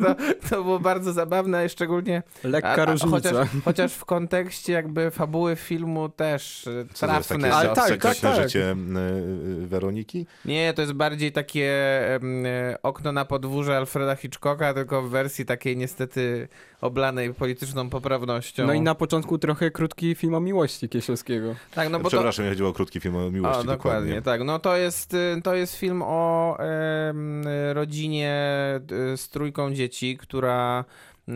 [0.05, 0.15] To,
[0.49, 2.23] to było bardzo zabawne, szczególnie...
[2.43, 3.09] lekka a- a- różnica.
[3.29, 7.55] Chociaż, chociaż w kontekście jakby fabuły filmu też y, Co to jest takie trafne.
[7.57, 8.43] Ale tak, tak, tak.
[8.43, 10.25] życie m, e, Weroniki?
[10.45, 11.69] Nie, to jest bardziej takie
[12.15, 12.19] e,
[12.83, 16.47] okno na podwórze Alfreda Hitchcocka, tylko w wersji takiej niestety
[16.81, 18.67] oblanej polityczną poprawnością.
[18.67, 21.55] No i na początku trochę krótki film o miłości Kieślowskiego.
[21.73, 23.61] tak, no bo to, Przepraszam, mi chodziło o krótki film o miłości.
[23.61, 24.43] o, dokładnie, tak.
[24.43, 28.35] No to jest, y, to jest film o em, rodzinie
[29.13, 30.85] y, z trójką dzieci, która
[31.29, 31.33] y,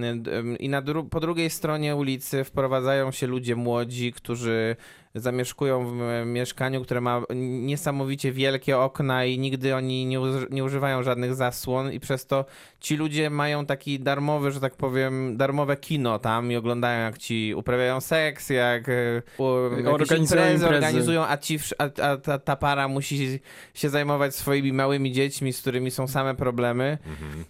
[0.59, 4.75] i na dru- po drugiej stronie ulicy wprowadzają się ludzie młodzi, którzy
[5.15, 11.03] zamieszkują w e, mieszkaniu, które ma niesamowicie wielkie okna i nigdy oni nie, nie używają
[11.03, 12.45] żadnych zasłon i przez to
[12.79, 17.53] ci ludzie mają taki darmowy, że tak powiem, darmowe kino tam i oglądają jak ci
[17.55, 19.21] uprawiają seks, jak e,
[19.85, 20.75] Organizują imprezy, imprezy.
[20.75, 23.39] organizują, a, ci, a, a ta, para musi
[23.73, 26.97] się zajmować swoimi małymi dziećmi, z którymi są same problemy.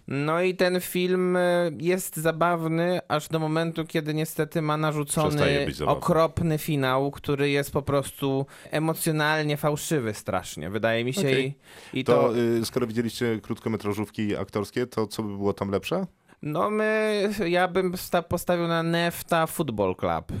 [0.08, 6.58] No i ten film e, jest zabawny aż do momentu, kiedy niestety ma narzucony okropny
[6.58, 11.20] finał, który jest po prostu emocjonalnie fałszywy strasznie, wydaje mi się.
[11.20, 11.54] Okej.
[11.92, 16.06] I, i To, to, y, skoro widzieliście krótkometrażówki aktorskie, to co by było tam lepsze?
[16.42, 20.32] no my, ja bym sta- postawił na Nefta Football Club.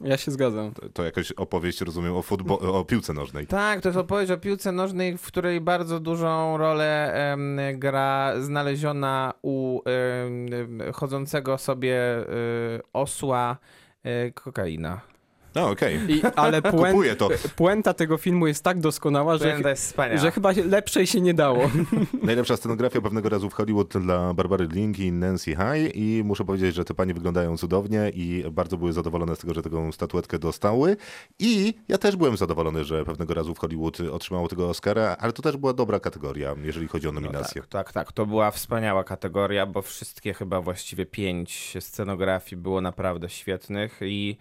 [0.00, 0.74] Ja się zgadzam.
[0.74, 3.46] To, to jakaś opowieść, rozumiem, o, futbo- o piłce nożnej.
[3.46, 9.34] Tak, to jest opowieść o piłce nożnej, w której bardzo dużą rolę em, gra znaleziona
[9.42, 12.24] u em, chodzącego sobie y,
[12.92, 13.56] osła
[14.06, 15.00] y, kokaina.
[15.58, 15.98] No okej.
[16.08, 17.28] I, ale puen, Kupuję to.
[17.56, 20.18] puenta tego filmu jest tak doskonała, że, To jest wspaniałe.
[20.18, 21.70] że chyba lepszej się nie dało.
[22.22, 26.74] Najlepsza scenografia pewnego razu w Hollywood dla Barbary Link i Nancy High i muszę powiedzieć,
[26.74, 30.96] że te panie wyglądają cudownie i bardzo były zadowolone z tego, że taką statuetkę dostały
[31.38, 35.42] i ja też byłem zadowolony, że pewnego razu w Hollywood otrzymało tego Oscara, ale to
[35.42, 37.62] też była dobra kategoria, jeżeli chodzi o nominację.
[37.62, 38.12] Tak, tak, tak.
[38.12, 44.36] To była wspaniała kategoria, bo wszystkie chyba właściwie pięć scenografii było naprawdę świetnych i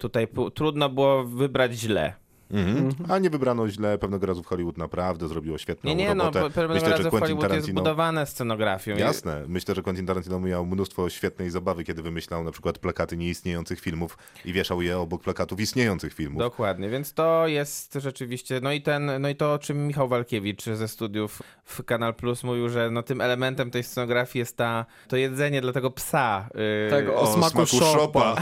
[0.00, 2.14] tutaj pu- trudno było wybrać źle.
[2.50, 2.94] Mhm.
[3.08, 6.40] A nie wybrano źle, pewnego razu w Hollywood naprawdę zrobiło świetną Nie, nie, no, robotę.
[6.40, 7.80] pe- pewnego Myślę, że razu w Quentin Hollywood jest Tarantino...
[7.80, 8.96] budowane scenografią.
[8.96, 9.44] I- Jasne.
[9.48, 14.18] Myślę, że Quentin Tarantino miał mnóstwo świetnej zabawy, kiedy wymyślał na przykład plakaty nieistniejących filmów
[14.44, 16.38] i wieszał je obok plakatów istniejących filmów.
[16.38, 20.64] Dokładnie, więc to jest rzeczywiście, no i ten, no i to o czym Michał Walkiewicz
[20.64, 25.16] ze studiów w Kanal Plus mówił, że no tym elementem tej scenografii jest ta, to
[25.16, 26.48] jedzenie dla tego psa.
[26.54, 28.36] Yy, Tak, o smaku szopa.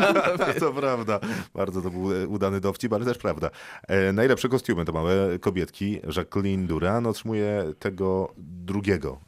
[0.60, 1.20] to prawda.
[1.54, 3.43] Bardzo to był e, udany dowcip, ale też prawda.
[3.88, 6.00] E, najlepsze kostiumy to małe kobietki.
[6.16, 9.20] Jacqueline Duran otrzymuje tego drugiego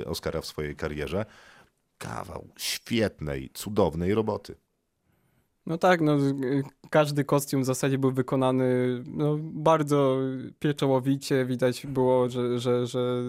[0.00, 1.26] e, Oscara w swojej karierze.
[1.98, 4.54] Kawał świetnej, cudownej roboty.
[5.66, 8.66] No tak, no, y, każdy kostium w zasadzie był wykonany
[9.06, 10.18] no, bardzo
[10.58, 11.44] pieczołowicie.
[11.44, 13.22] Widać było, że, że, że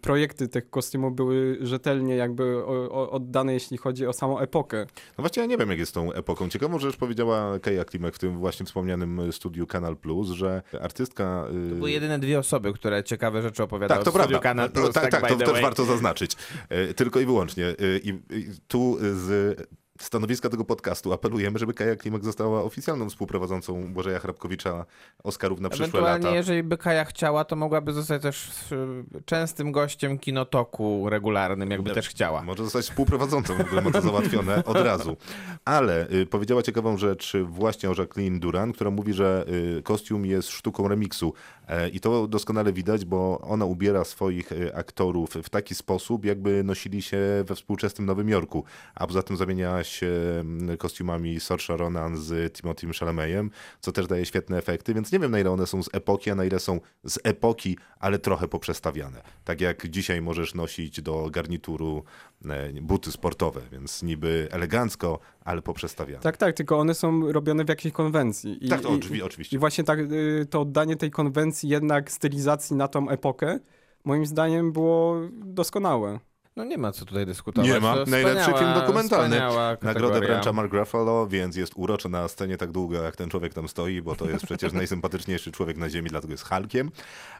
[0.00, 4.86] projekty tych kostiumów były rzetelnie jakby oddane, jeśli chodzi o samą epokę.
[5.18, 6.48] No właśnie ja nie wiem, jak jest z tą epoką.
[6.48, 11.46] Ciekawą rzecz powiedziała Keja Klimek w tym właśnie wspomnianym studiu Kanal Plus, że artystka...
[11.66, 14.48] y, To były jedyne dwie osoby, które ciekawe rzeczy opowiadały Tak, to w studiu prawda.
[14.48, 16.36] Kanal No, Plus, tak, tak, by to też warto zaznaczyć.
[16.68, 17.64] E, Tylko i wyłącznie.
[18.02, 19.56] I i tu z
[20.00, 24.86] stanowiska tego podcastu apelujemy, żeby Kaja Klimek została oficjalną współprowadzącą Błażeja Hrabkowicza
[25.24, 26.36] Oscarów na przyszłe Ewentualnie, lata.
[26.36, 31.94] jeżeli by Kaja chciała, to mogłaby zostać też y, częstym gościem kinotoku regularnym, jakby Ja-
[31.94, 32.42] też chciała.
[32.42, 33.54] Może zostać współprowadzącą,
[33.84, 35.16] ma to załatwione od razu.
[35.64, 39.44] Ale y, powiedziała ciekawą rzecz właśnie o Jacqueline Duran, która mówi, że
[39.78, 41.32] y, kostium jest sztuką remiksu.
[41.68, 46.64] E, I to doskonale widać, bo ona ubiera swoich y, aktorów w taki sposób, jakby
[46.64, 48.64] nosili się we współczesnym Nowym Jorku.
[48.94, 54.26] A poza tym zamieniała się mm, kostiumami Saoirse Ronan z Timothym Chalametem, co też daje
[54.26, 56.80] świetne efekty, więc nie wiem na ile one są z epoki, a na ile są
[57.04, 59.22] z epoki, ale trochę poprzestawiane.
[59.44, 62.04] Tak jak dzisiaj możesz nosić do garnituru
[62.46, 66.22] e, buty sportowe, więc niby elegancko, ale poprzestawiane.
[66.22, 68.66] Tak, tak, tylko one są robione w jakiejś konwencji.
[68.66, 69.56] I, Tak, to i- oczywi- oczywiście.
[69.56, 73.58] I właśnie tak, y, to oddanie tej konwencji jednak stylizacji na tą epokę,
[74.04, 76.18] moim zdaniem było doskonałe.
[76.56, 77.70] No nie ma co tutaj dyskutować.
[77.70, 77.94] Nie ma.
[77.94, 79.40] To Najlepszy film dokumentalny.
[79.82, 83.68] Nagrodę wręcza Mark Ruffalo, więc jest urocze na scenie tak długo, jak ten człowiek tam
[83.68, 86.90] stoi, bo to jest przecież najsympatyczniejszy człowiek na ziemi, dlatego jest Hulkiem.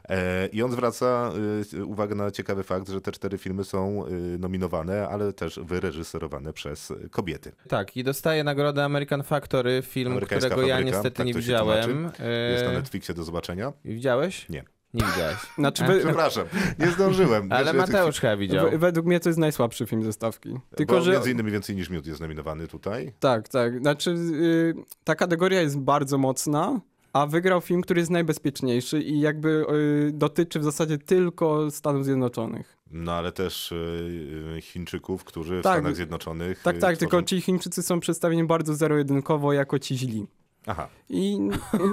[0.09, 1.31] E, I on zwraca
[1.73, 6.53] y, uwagę na ciekawy fakt, że te cztery filmy są y, nominowane, ale też wyreżyserowane
[6.53, 7.51] przez kobiety.
[7.67, 12.03] Tak, i dostaje nagrodę American Factory, film, którego ja fabryka, niestety tak nie widziałem.
[12.51, 13.73] Jest na E, Netflixie do zobaczenia.
[13.85, 14.49] Widziałeś?
[14.49, 14.74] Nie.
[14.95, 15.37] Nie widziałeś.
[15.57, 16.45] Znaczy, A, we, Przepraszam,
[16.79, 17.51] nie zdążyłem.
[17.51, 18.71] Ale Znaczy, Mateusz chyba widział.
[18.71, 20.49] we, według mnie to jest najsłabszy film ze stawki.
[20.49, 21.11] Tylko, Tylko, bo że...
[21.11, 23.13] między innymi Więcej niż miód jest nominowany tutaj.
[23.19, 23.79] Tak, tak.
[23.79, 26.79] Znaczy, y, ta kategoria jest bardzo mocna,
[27.13, 29.65] a wygrał film, który jest najbezpieczniejszy i jakby
[30.09, 32.75] y, dotyczy w zasadzie tylko Stanów Zjednoczonych.
[32.91, 33.75] No ale też y,
[34.57, 35.73] y, Chińczyków, którzy w Tak.
[35.79, 36.61] Stanach Zjednoczonych.
[36.61, 40.27] Tak, tak, tylko tworzą- ci Chińczycy są przedstawieni bardzo zero-jedynkowo jako ci źli.
[40.65, 40.87] Aha.
[41.09, 41.37] I,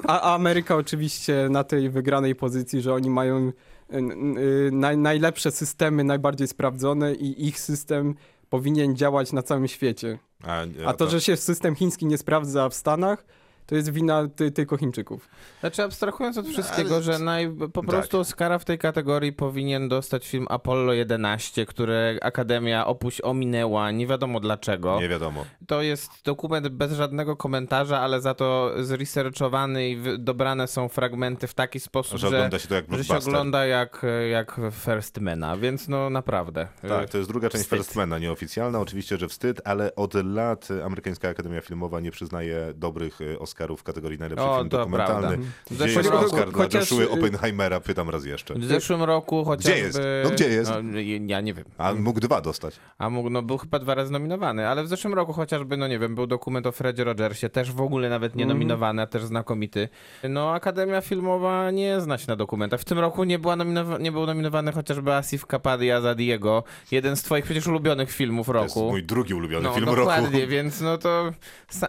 [0.07, 3.53] a, Ameryka oczywiście na tej wygranej pozycji, że oni mają
[3.93, 8.15] y, naj, najlepsze systemy, najbardziej sprawdzone i ich system
[8.49, 10.19] powinien działać na całym świecie.
[10.45, 13.25] A, A to, że się system chiński nie sprawdza w Stanach,
[13.73, 15.29] to jest wina ty, tylko Chińczyków.
[15.61, 17.91] Znaczy abstrahując od wszystkiego, ale- że naj, po Tak.
[17.91, 24.07] prostu Oscara w tej kategorii powinien dostać film Apollo 11, który Akademia opuś ominęła, nie
[24.07, 25.01] wiadomo dlaczego.
[25.01, 25.45] Nie wiadomo.
[25.67, 31.55] To jest dokument bez żadnego komentarza, ale za to zresearchowany i dobrane są fragmenty w
[31.55, 35.57] taki sposób, Że że, ogląda się to jak że się ogląda jak, jak First Mana,
[35.57, 36.69] więc no naprawdę.
[36.89, 37.79] Tak, to jest druga część Wstyd.
[37.79, 43.39] Firstmana, nieoficjalna, oczywiście, że wstyd, ale od lat Amerykańska Akademia Filmowa nie przyznaje dobrych y,
[43.63, 45.37] Oscarów w kategorii najlepszy O, film dokumentalny.
[45.37, 47.81] W Gdzie zeszłym jest roku- Oscar dla chociaż, Joshua y, Oppenheimera?
[47.81, 48.55] Pytam raz jeszcze.
[48.55, 49.79] W zeszłym roku chociażby...
[49.81, 50.01] jest?
[50.25, 50.71] No gdzie jest?
[50.71, 51.65] No, ja nie wiem.
[51.79, 52.75] A mógł dwa dostać.
[52.99, 55.99] A mógł, no był chyba dwa razy nominowany, ale w zeszłym roku chociażby, no nie
[55.99, 59.89] wiem, był dokument o Fredzie Rogersie, też w ogóle nawet nie nominowany, a też znakomity.
[60.29, 62.81] No Akademia Filmowa nie zna się na dokumentach.
[62.81, 67.17] W tym roku nie, była nominowa- nie był nominowany chociażby Asif Kapadia za Diego, jeden
[67.17, 68.91] z twoich przecież ulubionych filmów To jest roku.
[68.91, 70.51] mój drugi ulubiony No, film dokładnie, roku.
[70.51, 71.33] więc no to...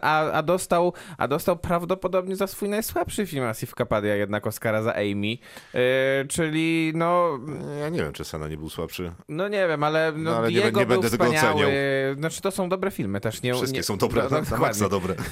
[0.02, 4.94] A, a, dostał, a dostał prawdopodobnie za swój najsłabszy film Asif Kapadia jednak Oscara za
[4.96, 5.80] Amy, yy,
[6.30, 7.40] czyli no...
[7.80, 9.12] Ja nie wiem, czy Sena nie był słabszy.
[9.30, 11.50] No nie wiem, ale, no, No, ale nie nie był będę tego wspaniały.
[11.62, 11.70] oceniał.
[12.18, 13.42] Znaczy to są dobre filmy też.
[13.42, 14.58] Nie, Wszystkie nie, są dobre, no, dokładnie.
[14.58, 15.16] maksa dobre.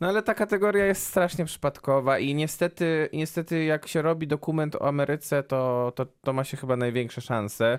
[0.00, 4.88] No ale ta kategoria jest strasznie przypadkowa i niestety, niestety jak się robi dokument o
[4.88, 7.78] Ameryce, to, to, to ma się chyba największe szanse.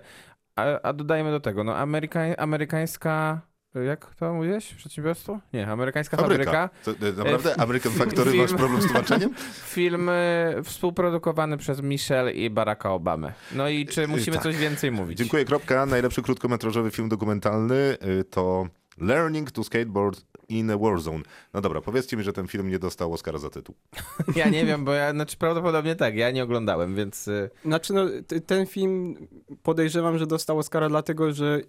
[0.55, 3.41] A, a dodajmy do tego, no Ameryka, amerykańska...
[3.81, 4.73] Jak to mówiłeś?
[4.73, 5.39] Przedsiębiorstwo?
[5.53, 6.69] Nie, amerykańska fabryka.
[6.85, 6.99] Fabryka.
[7.01, 7.59] To, e, naprawdę?
[7.59, 9.33] American Factory, film- masz problem z tłumaczeniem?
[9.75, 10.13] Film y,
[10.63, 13.33] współprodukowany przez Michelle i Baracka Obamy.
[13.51, 14.43] No i czy musimy tak.
[14.43, 15.17] coś więcej mówić?
[15.17, 15.85] Dziękuję, kropka.
[15.85, 17.97] Najlepszy krótkometrażowy film dokumentalny
[18.29, 21.23] to Learning to Skateboard in a Warzone.
[21.53, 23.75] No dobra, powiedzcie mi, że ten film nie dostał Oscara za tytuł.
[24.35, 27.29] Ja nie wiem, bo ja, znaczy prawdopodobnie tak, ja nie oglądałem, więc
[27.65, 28.05] Znaczy, no,
[28.45, 29.15] ten film
[29.63, 31.61] podejrzewam, że dostał Oscara dlatego, że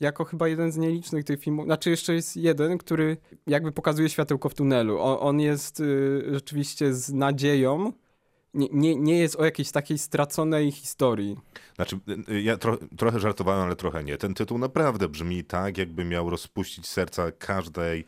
[0.00, 4.48] jako chyba jeden z nielicznych tych filmów, znaczy jeszcze jest jeden, który jakby pokazuje światełko
[4.48, 5.00] w tunelu.
[5.00, 7.92] On, on jest y, rzeczywiście z nadzieją,
[8.54, 11.36] nie, nie, nie jest o jakiejś takiej straconej historii.
[11.76, 14.18] Znaczy, y, y, ja tro, trochę żartowałem, ale trochę nie.
[14.18, 18.04] Ten tytuł naprawdę brzmi tak, jakby miał rozpuścić serca każdej,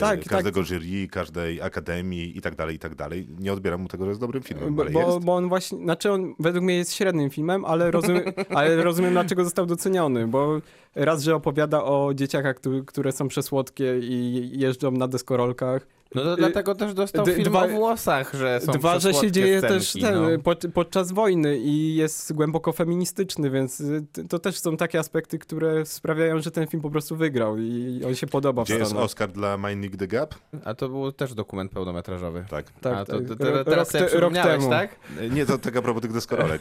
[0.00, 3.28] Tak, każdego jury, każdej akademii i tak dalej, i tak dalej.
[3.38, 6.64] Nie odbieram mu tego, że jest dobrym filmem, Bo, bo, on właśnie, znaczy on według
[6.64, 8.22] mnie jest średnim filmem, ale rozumiem,
[8.56, 10.60] ale rozumiem dlaczego został doceniony, bo
[10.94, 16.36] raz, że opowiada o dzieciakach, któ- które są przesłodkie i jeżdżą na deskorolkach No to
[16.36, 19.74] dlatego też dostał d- film dwa- o włosach, że są Dwa, że się dzieje scenki,
[19.78, 20.38] też ten, no.
[20.38, 25.86] pod, podczas wojny i jest głęboko feministyczny, więc y, to też są takie aspekty, które
[25.86, 29.04] sprawiają, że ten film po prostu wygrał i on się podoba w Gdzie jest Stanach.
[29.04, 30.34] Oscar dla Mind Nick the Gap?
[30.64, 32.44] A to był też dokument pełnometrażowy.
[32.50, 32.70] Tak.
[32.80, 33.28] Tak, A to, tak.
[33.28, 34.70] to, to, Ro- teraz rok te- rok przypomniałeś, temu.
[34.70, 34.96] tak?
[35.30, 36.60] Nie, to tak a propos tych deskorolek.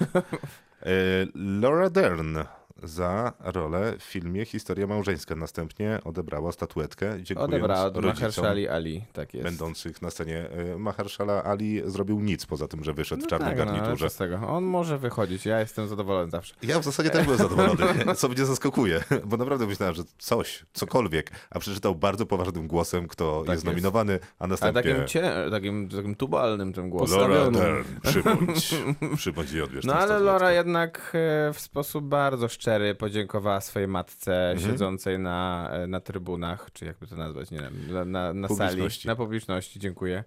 [0.82, 0.90] E,
[1.62, 2.38] Laura Dern
[2.84, 5.36] za rolę w filmie Historia małżeńska.
[5.36, 9.44] Następnie odebrała statuetkę, dziękując Odebrała od rodzicom Mahershali Ali, tak jest.
[9.44, 10.50] będących na scenie.
[10.50, 14.06] E, Mahershala Ali zrobił nic poza tym, że wyszedł w No czarnej tak, no, garniturze.
[14.06, 14.36] co z tego.
[14.48, 16.56] On może wychodzić, ja jestem zadowolony zawsze.
[16.64, 17.78] Ja w zasadzie też byłem zadowolony,
[18.16, 23.38] co mnie zaskakuje, bo naprawdę myślałem, że coś, cokolwiek, a przeczytał bardzo poważnym głosem, kto
[23.40, 23.66] jest jest.
[23.66, 24.84] nominowany, a następnie...
[24.84, 27.20] takim, cie, takim, takim tubalnym tym głosem.
[27.20, 27.52] Laura.
[27.52, 28.76] Dern, przybądź,
[29.18, 30.20] przybądź i odbierz No ale.
[30.20, 34.72] Laura jednak e, w sposób bardzo szczery podziękowała swojej matce Mhm.
[34.72, 38.84] siedzącej na, e, na trybunach, czy jakby to nazwać, nie wiem, na, na, na sali,
[39.06, 40.24] na publiczności, dziękuję.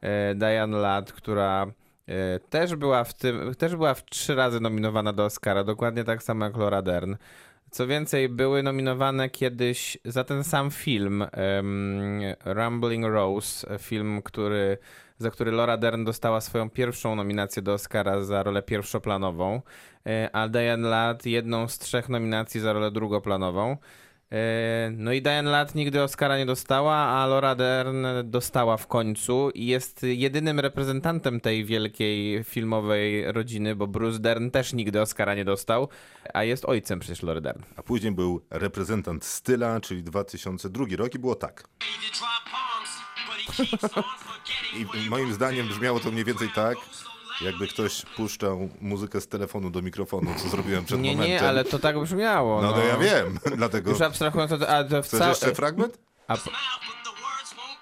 [0.00, 1.66] E, Diane Ladd, która
[2.06, 6.22] e, też była w tym, też była w trzy razy nominowana do Oscara, dokładnie tak
[6.22, 7.14] samo jak Laura Dern.
[7.70, 14.78] Co więcej, były nominowane kiedyś za ten sam film em, Rambling Rose, film, który,
[15.18, 19.62] za który Laura Dern dostała swoją pierwszą nominację do Oscara za rolę pierwszoplanową,
[20.06, 23.76] e, a Diane Ladd jedną z trzech nominacji za rolę drugoplanową.
[24.32, 29.50] E, No i Diane Ladd nigdy Oscara nie dostała, a Laura Dern dostała w końcu
[29.54, 35.44] i jest jedynym reprezentantem tej wielkiej filmowej rodziny, bo Bruce Dern też nigdy Oscara nie
[35.44, 35.88] dostał,
[36.34, 37.62] a jest ojcem przecież Laura Dern.
[37.76, 41.68] A później był reprezentant styla, czyli 2002 rok i było tak.
[44.74, 46.76] I moim zdaniem brzmiało to mniej więcej tak,
[47.40, 51.32] jakby ktoś puszczał muzykę z telefonu do mikrofonu, co zrobiłem przed Nie, momentem.
[51.42, 52.62] nie, ale to tak brzmiało.
[52.62, 53.90] No to ja wiem, dlatego...
[53.90, 54.62] Już abstrahując od...
[54.62, 55.28] A, to Chcesz cał...
[55.28, 55.98] jeszcze fragment?
[56.28, 56.50] a, po-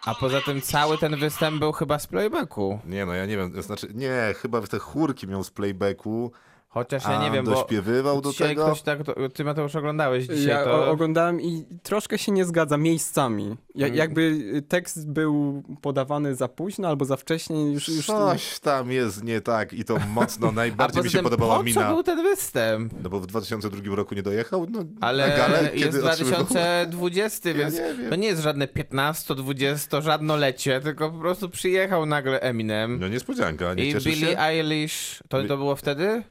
[0.05, 2.79] a poza tym cały ten występ był chyba z playbacku.
[2.87, 6.33] Nie, no ja nie wiem, znaczy, nie, chyba te chórki miał z playbacku,
[6.75, 8.65] Chociaż ja nie wiem, bo dośpiewywał do tego.
[8.67, 9.03] ktoś tak...
[9.05, 10.91] To, ty Mateusz oglądałeś dzisiaj, Ja to...
[10.91, 13.57] oglądałem i troszkę się nie zgadza miejscami.
[13.75, 13.99] Ja, Mm.
[13.99, 17.73] jakby tekst był podawany za późno albo za wcześnie.
[17.73, 21.57] Już, już Coś tam jest nie tak i to mocno, najbardziej mi się tym, podobała
[21.57, 21.81] po mina.
[21.89, 22.93] co był ten występ?
[23.03, 27.55] No bo w 2002 roku nie dojechał, no Ale na galę, jest kiedy otrzymywał- 2020,
[27.59, 32.99] więc nie to nie jest żadne 15, 20, żadnolecie, tylko po prostu przyjechał nagle Eminem.
[33.01, 34.39] No niespodzianka, nie I Billie się?
[34.39, 36.23] Eilish, to, to było wtedy?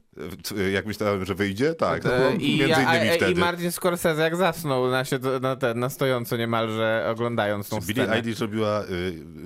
[0.73, 1.75] Jak myślałem, że wyjdzie?
[1.75, 3.31] Tak, E, I, między innymi a, wtedy.
[3.31, 8.03] I Martin Scorsese jak zasnął na, sied- na, ten, na stojąco niemalże oglądając tą Billie
[8.03, 8.17] scenę.
[8.17, 8.85] Eilish robiła y,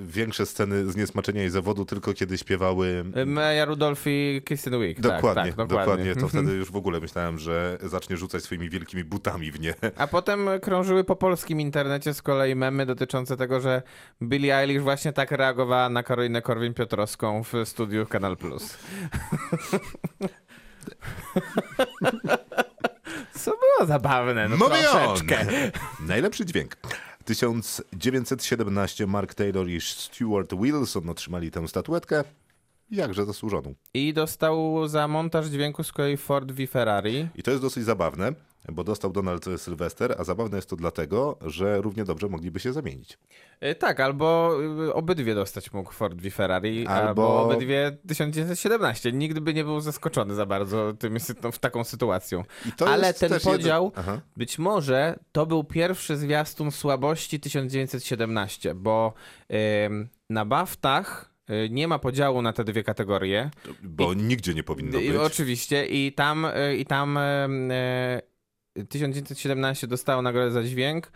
[0.06, 3.04] większe sceny zniesmaczenia i zawodu tylko kiedy śpiewały...
[3.16, 5.00] Y, Maja Rudolph i Kristen Wiig.
[5.00, 5.84] Dokładnie, tak, tak, dokładnie.
[5.86, 6.14] dokładnie.
[6.16, 9.74] To wtedy już w ogóle myślałem, że zacznie rzucać swoimi wielkimi butami w nie.
[9.96, 13.82] A potem krążyły po polskim internecie z kolei memy dotyczące tego, że
[14.22, 18.78] Billie Eilish właśnie tak reagowała na Karolinę Korwin-Piotrowską w studiu Kanal Plus.
[23.34, 25.40] Co było zabawne, no Moving troszeczkę.
[25.40, 26.06] on!
[26.06, 26.76] Najlepszy dźwięk.
[27.24, 32.24] 1917 Mark Taylor i Stuart Wilson otrzymali tę statuetkę.
[32.90, 33.74] Jakże zasłużoną.
[33.94, 37.28] I dostał za montaż dźwięku z kolei Ford v Ferrari.
[37.34, 38.32] I to jest dosyć zabawne,
[38.72, 43.18] bo dostał Donald Sylwester, a zabawne jest to dlatego, że równie dobrze mogliby się zamienić.
[43.64, 49.12] Y, Tak, albo y, obydwie dostać mógł Ford v Ferrari, albo, Albo- obydwie 1917.
[49.12, 51.16] Nikt by nie był zaskoczony za bardzo tym,
[51.52, 52.44] w taką sytuacją.
[52.66, 54.20] I Ale ten podział, Jeden...
[54.36, 59.12] Być może to był pierwszy zwiastun słabości 1917, bo
[59.86, 63.50] ym, na baftach y, nie ma podziału na te dwie kategorie.
[63.82, 65.16] Bo nigdzie nie powinno I, być.
[65.18, 68.22] oczywiście i tam, y, i tam y,
[68.88, 71.12] 1917 dostało nagrodę za dźwięk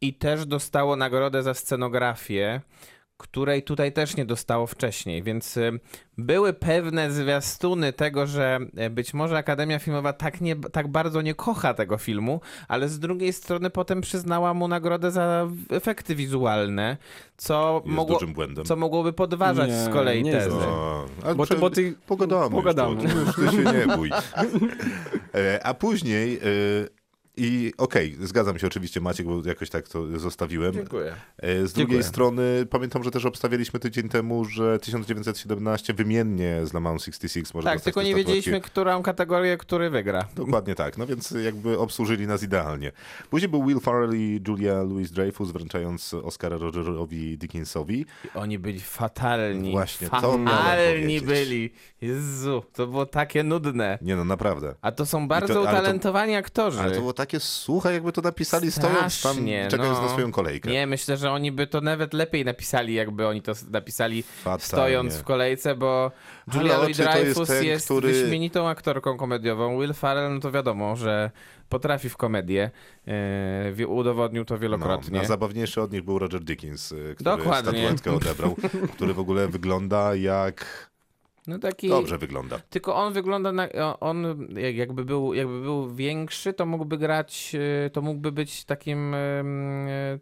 [0.00, 2.60] i też dostało nagrodę za scenografię,
[3.22, 5.80] której tutaj też nie dostało wcześniej, więc y,
[6.18, 11.34] były pewne zwiastuny tego, że y, być może Akademia Filmowa tak, nie, tak bardzo nie
[11.34, 16.96] kocha tego filmu, ale z drugiej strony potem przyznała mu nagrodę za efekty wizualne,
[17.36, 18.64] co, Jest mogło, dużym błędem.
[18.64, 20.46] co mogłoby podważać Nie, z kolei nie tezy.
[20.56, 20.66] jest.
[20.66, 22.50] O, ale Bo prze- bo ty- Pogadamy.
[22.50, 23.02] pogadamy.
[23.02, 24.10] Już, to, już ty się nie bój.
[25.34, 26.36] E, A później...
[26.36, 27.01] e,
[27.36, 30.72] I okej, zgadzam się oczywiście Maciek, bo jakoś tak to zostawiłem.
[30.74, 31.14] Dziękuję.
[31.38, 32.02] E, Z drugiej Dziękuję.
[32.02, 37.64] strony pamiętam, że też obstawialiśmy tydzień temu, że 1917 wymiennie z Le Mans 66 może
[37.68, 40.24] Tak, tylko nie wiedzieliśmy, którą kategorię, który wygra.
[40.36, 42.92] Dokładnie tak, no więc jakby obsłużyli nas idealnie.
[43.30, 48.06] Później był Will Ferrell i Julia Louis-Dreyfus wręczając Oscara Rogerowi Dickinsowi.
[48.24, 49.70] I oni byli fatalni.
[49.70, 51.70] Właśnie, fatalni byli.
[52.00, 53.98] Jezu, to było takie nudne.
[54.02, 54.74] Nie no, naprawdę.
[54.82, 56.80] A to są bardzo to- ale to- utalentowani aktorzy.
[56.80, 59.36] Ale to było takie suche, jakby to napisali stojąc tam,
[59.70, 60.02] czekając no.
[60.02, 60.70] na swoją kolejkę.
[60.70, 64.66] Nie, myślę, że oni by to nawet lepiej napisali, jakby oni to napisali Fatalnie.
[64.66, 66.12] stojąc w kolejce, bo
[66.54, 69.80] Julia jest Louis-Dreyfus ten, jest, który- wyśmienitą aktorką komediową.
[69.80, 71.30] Will Ferrell, no to wiadomo, że
[71.68, 72.70] potrafi w komedię.
[73.78, 75.18] E, udowodnił to wielokrotnie.
[75.18, 77.70] No, zabawniejszy od nich był Roger Dickens, y, który Dokładnie.
[77.70, 78.56] statuetkę odebrał,
[78.94, 80.91] który w ogóle wygląda jak...
[81.46, 81.88] No taki...
[81.88, 82.58] Dobrze wygląda.
[82.70, 83.68] Tylko on wygląda na.
[84.00, 87.52] on jak- jakby był, jakby był większy, to mógłby grać.
[87.86, 89.14] e, To mógłby być takim.
[89.14, 89.18] e,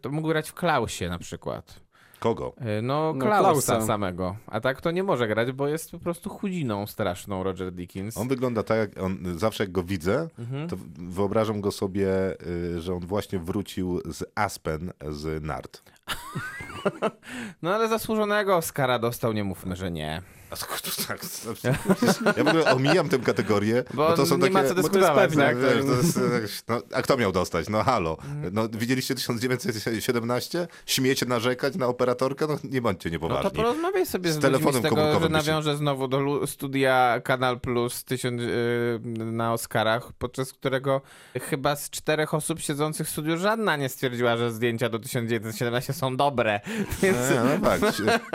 [0.01, 1.79] To mógłby grać w Klausie na przykład.
[2.19, 2.53] Kogo?
[2.57, 3.81] E, No, No, Klausa Klausa.
[3.87, 4.35] samego.
[4.47, 8.17] A tak to nie może grać, bo jest po prostu chudziną straszną Roger Dickens.
[8.17, 10.69] On wygląda tak, jak on, zawsze jak go widzę, Mhm.
[10.69, 12.07] to wyobrażam go sobie,
[12.75, 15.81] y, że on właśnie wrócił z Aspen, z Nart.
[17.61, 20.21] No ale zasłużonego Oscara dostał, nie mówmy, że nie.
[20.51, 20.65] A to-
[21.07, 21.21] tak,
[22.37, 24.53] Ja w ogóle omijam tę kategorię, Bo bo, to są nie takie...
[24.53, 25.57] ma co to dyskutować, tak?
[25.59, 26.21] to jest, e,
[26.67, 27.69] no, a kto miał dostać?
[27.69, 28.17] No halo.
[28.51, 30.67] No, widzieliście 1917?
[30.85, 32.47] Śmiecie narzekać na operatorkę?
[32.47, 33.43] No nie bądźcie No niepoważni.
[33.51, 37.21] to porozmawiaj sobie z, Z telefonem z tego, że komórkowym się- nawiążę znowu do studia
[37.23, 41.01] Kanal Plus tysiąc, yy, na Oscarach, podczas którego
[41.41, 46.17] chyba z czterech osób siedzących w studiu żadna nie stwierdziła, że zdjęcia do 1917 są
[46.17, 46.59] dobre.
[47.01, 47.17] Więc...
[47.29, 47.81] Nie, no tak,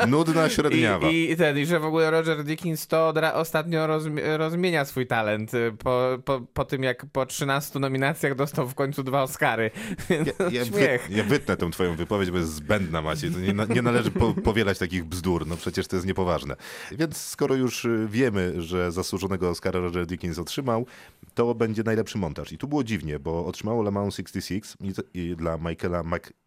[0.08, 1.08] nudna średniawa.
[1.10, 5.54] I, I ten, i że w ogóle Roger Dickens to ostatnio rozmi- rozmienia swój talent
[5.54, 9.70] y, po, po, po tym, jak po 13 nominacjach dostał w końcu dwa Oscary.
[10.10, 13.30] Ja, ja, wy, ja wytnę tę twoją wypowiedź, bo jest zbędna, Maciej.
[13.30, 16.56] To nie, nie należy po, powielać takich bzdur, no przecież to jest niepoważne.
[16.92, 20.86] Więc skoro już y, wiemy, że zasłużonego Oscara Roger Dickens otrzymał,
[21.34, 22.52] to będzie najlepszy montaż.
[22.52, 26.02] I tu było dziwnie, bo otrzymało Le Mans 66 i, i dla Michaela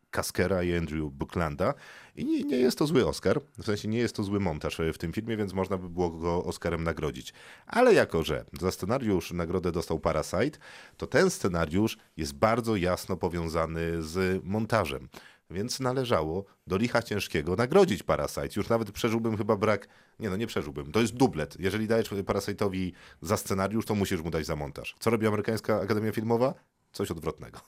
[0.10, 1.74] McCaskera i Andrew Bucklanda.
[2.16, 4.94] I nie, nie jest to zły Oscar, w sensie nie jest to zły montaż e,
[4.94, 7.34] w tym filmie, więc można by było go Oscarem nagrodzić.
[7.68, 10.60] Ale jako, że za scenariusz nagrodę dostał Parasite,
[10.98, 15.10] to ten scenariusz jest bardzo jasno powiązany z montażem.
[15.52, 18.50] Więc należało do licha ciężkiego nagrodzić Parasite.
[18.56, 19.88] Już nawet przeżyłbym chyba brak.
[20.20, 20.92] Nie no, nie przeżyłbym.
[20.92, 21.60] To jest dublet.
[21.60, 22.92] Jeżeli dajesz Parasite'owi
[23.22, 24.96] za scenariusz, to musisz mu dać za montaż.
[25.00, 26.54] Co robi amerykańska Akademia Filmowa?
[26.92, 27.60] Coś odwrotnego.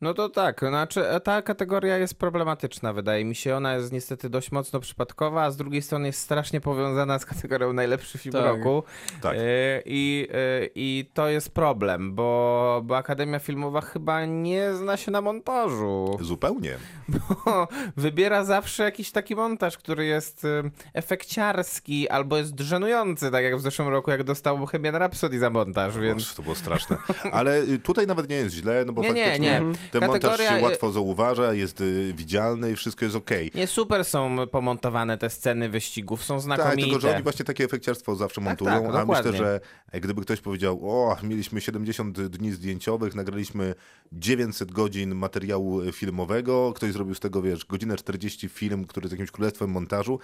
[0.00, 3.56] No to tak, znaczy ta kategoria jest problematyczna, wydaje mi się.
[3.56, 7.72] Ona jest niestety dość mocno przypadkowa, a z drugiej strony jest strasznie powiązana z kategorią
[7.82, 8.44] najlepszy film Tak.
[8.44, 8.82] roku.
[9.22, 9.36] Tak.
[9.36, 15.10] E, I, e, I to jest problem, bo, bo Akademia Filmowa chyba nie zna się
[15.10, 16.18] na montażu.
[16.20, 16.76] Zupełnie.
[17.08, 23.56] Bo wybiera zawsze jakiś taki montaż, który jest e, efekciarski albo jest żenujący, tak jak
[23.56, 26.22] w zeszłym roku, jak dostał Bohemian Rhapsody za montaż, więc...
[26.22, 26.96] Boże, to było straszne.
[27.32, 29.74] Ale y, tutaj nawet nie jest źle, no bo Nie, nie, faktycznie nie.
[29.90, 33.50] ten montaż Kategoria, się y- łatwo zauważa, jest y, widzialny i wszystko jest okej.
[33.54, 36.82] Nie super są pomontowane te sceny wyścigów, są Tak, znakomite.
[36.82, 39.38] tylko że oni właśnie takie efekciarstwo zawsze montują, tak, a myślę, dokładnie.
[39.38, 39.60] że
[39.92, 43.74] e, gdyby ktoś powiedział, o, mieliśmy 70 dni zdjęciowych, nagraliśmy
[44.12, 49.30] 900 godzin materiału filmowego, ktoś zrobił z tego, wiesz, godzinę 40 film, który jest jakimś
[49.30, 50.18] królestwem montażu,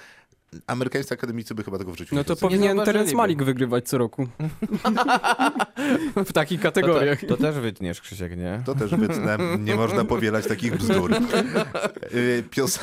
[0.66, 2.80] amerykańscy akademicy by chyba tego w życiu No to powinien.
[2.84, 4.28] Terence Malik wygrywać co roku.
[6.26, 7.20] w takich kategoriach.
[7.20, 8.62] to, to też wytniesz, Krzysiek, nie?
[8.66, 11.10] To też wytnę, nie można powielać takich bzdur.
[12.14, 12.78] Y, Pios...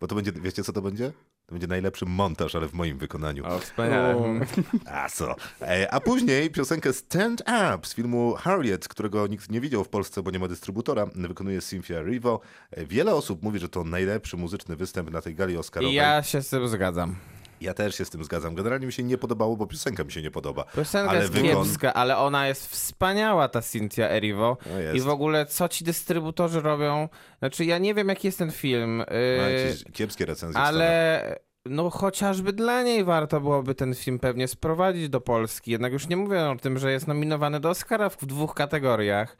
[0.00, 1.12] Bo to będzie, wiecie co to będzie?
[1.48, 3.46] To będzie najlepszy montaż, ale w moim wykonaniu.
[3.46, 4.16] O, wspaniale.
[4.86, 5.34] A co?
[5.62, 10.22] E, A później piosenkę Stand Up z filmu Harriet, którego nikt nie widział w Polsce,
[10.22, 12.40] bo nie ma dystrybutora, wykonuje Cynthia Erivo.
[12.70, 15.92] E, Wiele osób mówi, że to najlepszy muzyczny występ na tej gali Oscarowej.
[15.92, 17.16] I ja się z tym zgadzam.
[17.60, 18.54] Ja też się z tym zgadzam.
[18.54, 20.64] Generalnie mi się nie podobało, bo piosenka mi się nie podoba.
[20.76, 24.56] Piosenka Ale jest wygląd- kiepska, ale ona jest wspaniała, ta Cynthia Erivo.
[24.66, 24.92] No.
[24.92, 27.08] I w ogóle, co ci dystrybutorzy robią?
[27.38, 29.04] Znaczy, ja nie wiem, jaki jest ten film, Ma
[29.48, 30.60] yy, kiepskie recenzje.
[30.60, 35.70] ale no chociażby dla niej warto byłoby ten film pewnie sprowadzić do Polski.
[35.70, 39.36] Jednak już nie mówię o tym, że jest nominowany do Oscara w dwóch kategoriach.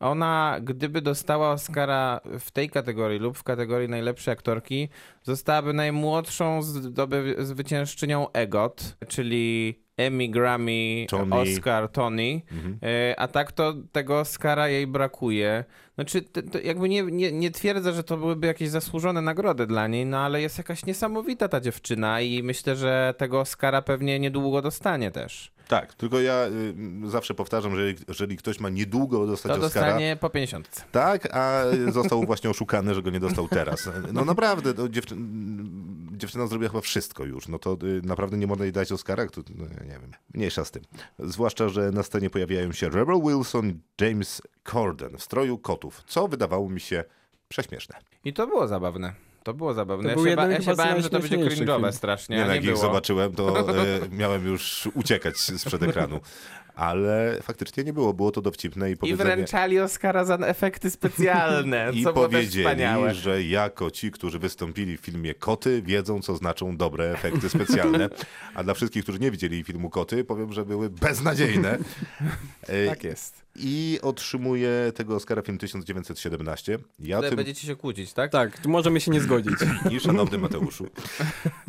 [0.00, 4.88] Ona, gdyby dostała Oscara w tej kategorii lub w kategorii najlepszej aktorki,
[5.28, 11.36] zostałaby najmłodszą zdoby, zwyciężczynią EGOT, czyli Emmy, Grammy, Tony.
[11.36, 12.42] Oscar, Tony.
[12.52, 12.78] Mhm.
[12.82, 15.64] E, A tak to tego Oscara jej brakuje.
[15.94, 19.86] Znaczy, to, to jakby nie, nie, nie twierdzę, że to byłyby jakieś zasłużone nagrody dla
[19.86, 24.62] niej, no ale jest jakaś niesamowita ta dziewczyna i myślę, że tego Oscara pewnie niedługo
[24.62, 25.52] dostanie też.
[25.68, 26.46] Tak, tylko ja
[27.04, 30.86] y, zawsze powtarzam, że jeżeli, ktoś ma niedługo dostać To Oscara, dostanie po 50.
[30.92, 31.62] Tak, a
[31.92, 33.90] został właśnie oszukany, że go nie dostał teraz.
[34.12, 35.14] No naprawdę, to dziewczy...
[36.16, 37.48] dziewczyna zrobiła chyba wszystko już.
[37.48, 39.26] No to y, naprawdę nie można jej dać Oscara?
[39.28, 40.82] To, no, nie wiem, mniejsza z tym.
[41.18, 46.28] Zwłaszcza, że na scenie pojawiają się Rebel Wilson i James Corden w stroju kotów, co
[46.28, 47.04] wydawało mi się
[47.48, 47.96] prześmieszne.
[48.24, 49.12] I to było zabawne.
[49.42, 50.02] To było zabawne.
[50.14, 51.92] To ja był się, ja się bałem, że to będzie cringe'owe film.
[51.92, 52.82] strasznie, Nie, no, nie jak ich było.
[52.82, 56.20] zobaczyłem, to y, miałem już uciekać sprzed ekranu.
[56.78, 58.14] Ale faktycznie nie było.
[58.14, 59.34] Było to dowcipne i I powiedzenie...
[59.34, 65.34] wręczali Oscara za efekty specjalne, I co powiedzieli, że jako ci, którzy wystąpili w filmie
[65.34, 68.08] Koty, wiedzą, co znaczą dobre efekty specjalne.
[68.54, 71.78] A dla wszystkich, którzy nie widzieli filmu Koty, powiem, że były beznadziejne.
[72.88, 73.47] Tak jest.
[73.58, 76.78] I otrzymuje tego Oscara film 1917.
[76.98, 78.32] Ja Ale tym będziecie się kłócić, tak?
[78.32, 79.54] Tak, możemy się nie zgodzić.
[79.96, 80.86] I szanowny Mateuszu,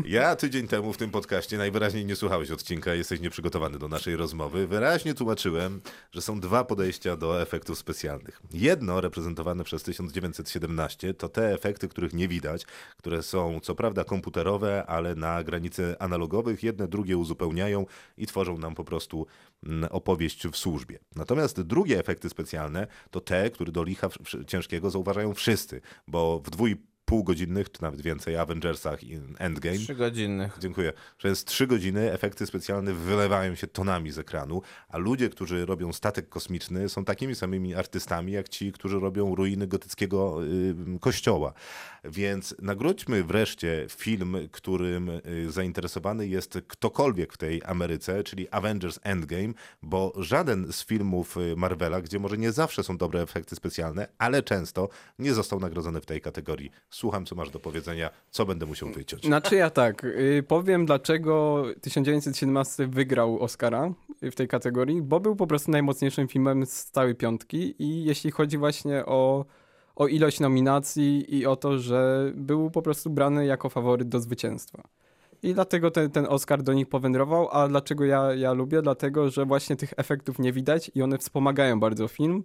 [0.05, 4.67] ja tydzień temu w tym podcaście najwyraźniej nie słuchałeś odcinka, jesteś nieprzygotowany do naszej rozmowy.
[4.67, 5.81] Wyraźnie tłumaczyłem,
[6.11, 8.41] że są dwa podejścia do efektów specjalnych.
[8.53, 12.65] Jedno, reprezentowane przez 1917, to te efekty, których nie widać,
[12.97, 16.63] które są co prawda komputerowe, ale na granicy analogowych.
[16.63, 17.85] Jedne drugie uzupełniają
[18.17, 19.27] i tworzą nam po prostu
[19.63, 20.99] mm, opowieść w służbie.
[21.15, 24.09] Natomiast drugie efekty specjalne to te, które do licha
[24.47, 26.75] ciężkiego zauważają wszyscy, bo w dwu i
[27.10, 29.78] półgodzinnych, czy nawet więcej, Avengersach i Endgame.
[29.78, 30.49] Trzy godziny.
[30.60, 30.93] Dziękuję.
[31.18, 36.30] Przez trzy godziny efekty specjalne wylewają się tonami z ekranu, a ludzie, którzy robią statek
[36.30, 41.53] kosmiczny, są takimi samymi artystami, jak ci, którzy robią ruiny gotyckiego y, kościoła.
[42.03, 49.53] Więc nagrodźmy wreszcie film, którym y, zainteresowany jest ktokolwiek w tej Ameryce, czyli Avengers Endgame,
[49.82, 54.43] bo żaden z filmów y, Marvela, gdzie może nie zawsze są dobre efekty specjalne, ale
[54.43, 54.89] często
[55.20, 56.72] nie został nagrodzony w tej kategorii.
[57.00, 59.26] Słucham, co masz do powiedzenia, co będę musiał wyciąć.
[59.26, 63.91] Znaczy ja tak, y, powiem dlaczego 1917 wygrał Oscara
[64.22, 68.58] w tej kategorii, bo był po prostu najmocniejszym filmem z całej piątki i jeśli chodzi
[68.58, 69.45] właśnie o,
[69.95, 74.84] o ilość nominacji i o to, że był po prostu brany jako faworyt do zwycięstwa.
[75.43, 78.82] I dlatego ten, ten Oscar do nich powędrował, a dlaczego ja, ja lubię?
[78.82, 82.43] Dlatego, że właśnie tych efektów nie widać i one wspomagają bardzo film.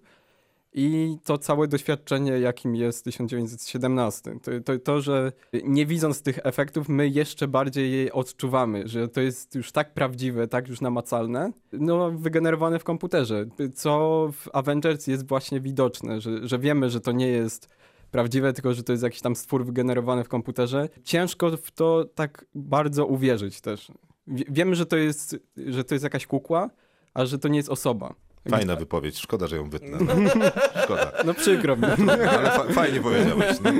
[0.76, 4.36] I to całe doświadczenie, jakim jest 1917.
[4.42, 5.32] To, to, to, że
[5.64, 10.48] nie widząc tych efektów, my jeszcze bardziej je odczuwamy, że to jest już tak prawdziwe,
[10.48, 13.46] tak już namacalne, no wygenerowane w komputerze.
[13.74, 17.68] Co w Avengers jest właśnie widoczne, że, że wiemy, że to nie jest
[18.10, 20.88] prawdziwe, tylko że to jest jakiś tam stwór wygenerowany w komputerze.
[21.04, 23.92] Ciężko w to tak bardzo uwierzyć też.
[24.26, 26.70] Wie- Wiemy, że to jest, że to jest jakaś kukła,
[27.14, 28.14] a że to nie jest osoba.
[28.50, 29.98] Fajna wypowiedź, szkoda, że ją wytnę.
[30.84, 31.12] Szkoda.
[31.24, 31.84] No przykro mi.
[32.38, 33.56] Ale fa fajnie powiedziałeś.
[33.64, 33.70] No.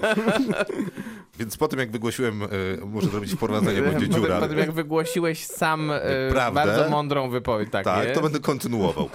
[1.39, 2.47] Więc po tym, jak wygłosiłem, e,
[2.87, 4.41] muszę zrobić wprowadzenie, będzie dziura.
[4.41, 5.93] potem jak wygłosiłeś sam
[6.31, 6.55] Prawdę?
[6.65, 9.09] bardzo mądrą wypowiedź, tak, Tak, to będę kontynuował.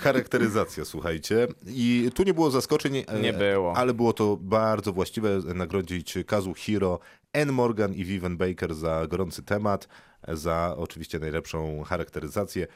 [0.00, 1.46] Charakteryzacja, słuchajcie.
[1.66, 3.76] I tu nie było zaskoczeń, Nie było.
[3.76, 6.98] ale było to bardzo właściwe nagrodzić Kazu Hiro,
[7.32, 9.88] Anne Morgan i Vivian Baker za gorący temat,
[10.28, 12.66] za oczywiście najlepszą charakteryzację.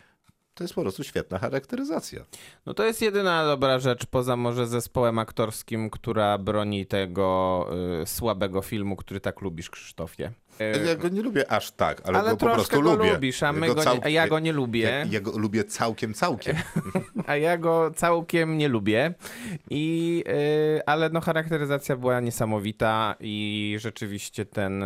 [0.55, 2.25] To jest po prostu świetna charakteryzacja.
[2.67, 7.67] No to jest jedyna dobra rzecz, poza może zespołem aktorskim, która broni tego
[8.03, 10.33] y, słabego filmu, który tak lubisz, Krzysztofie.
[10.61, 13.13] E, Ja go nie lubię aż tak, ale, ale go po prostu go lubię.
[13.13, 14.81] lubisz, a, my go go nie, a ja go nie lubię.
[14.83, 16.57] Ja, ja go lubię całkiem, całkiem.
[17.27, 19.15] a ja go całkiem nie lubię.
[19.71, 20.25] I,
[20.77, 24.85] y, ale no charakteryzacja była niesamowita i rzeczywiście ten,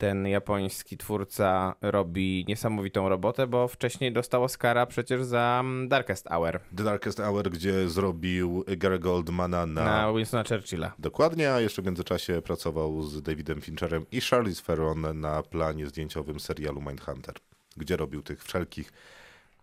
[0.00, 6.60] ten japoński twórca robi niesamowitą robotę, bo wcześniej dostał Oscara przecież za mm, Darkest Hour
[6.76, 9.84] The Darkest Hour, gdzie zrobił Gary Goldmana na...
[9.84, 10.92] na Winstona Churchilla.
[10.98, 16.40] Dokładnie, a jeszcze w międzyczasie pracował z Davidem Fincherem i Charlize Theron na planie zdjęciowym
[16.40, 17.34] serialu Mindhunter,
[17.76, 18.92] gdzie robił tych wszelkich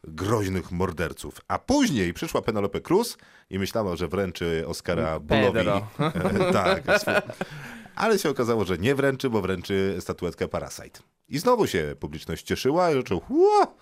[0.04, 1.42] groźnych morderców.
[1.48, 3.18] A później przyszła Penelope Cruz
[3.50, 5.54] i myślała, że wręczy Oscara Bullowi.
[5.54, 5.88] Pedro.
[6.50, 6.84] E, tak.
[7.98, 11.00] Ale się okazało, że nie wręczy, bo wręczy statuetkę Parasite.
[11.30, 13.78] I znowu się publiczność cieszyła i zaczął Ło!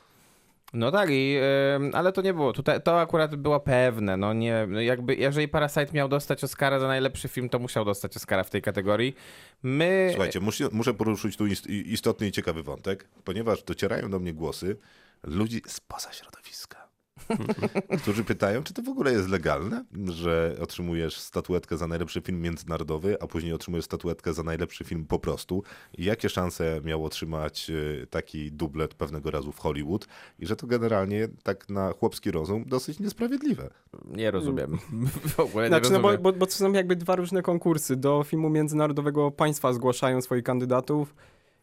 [0.74, 1.38] No tak, i,
[1.94, 2.54] ale to nie było.
[2.54, 4.18] Tutaj, to akurat było pewne.
[4.18, 8.44] No nie, jakby, jeżeli Parasite miał dostać Oscara za najlepszy film, to musiał dostać Oscara
[8.44, 9.16] w tej kategorii.
[9.64, 10.08] My.
[10.12, 14.78] Słuchajcie, muszę, muszę poruszyć tu ist- istotny i ciekawy wątek, ponieważ docierają do mnie głosy
[15.24, 16.85] ludzi spoza środowiska,
[18.02, 23.18] którzy pytają, czy to w ogóle jest legalne, że otrzymujesz statuetkę za najlepszy film międzynarodowy,
[23.22, 25.64] a później otrzymujesz statuetkę za najlepszy film po prostu.
[25.98, 27.70] I jakie szanse miał otrzymać
[28.04, 30.08] e, taki dublet pewnego razu w Hollywood
[30.40, 33.70] i że to generalnie tak na chłopski rozum dosyć niesprawiedliwe.
[34.06, 34.78] Nie rozumiem.
[35.36, 36.24] W ogóle Znaczy, nie no bo, rozumiem.
[36.24, 37.96] bo, bo to są jakby dwa różne konkursy.
[37.96, 41.16] Do filmu międzynarodowego państwa zgłaszają swoich kandydatów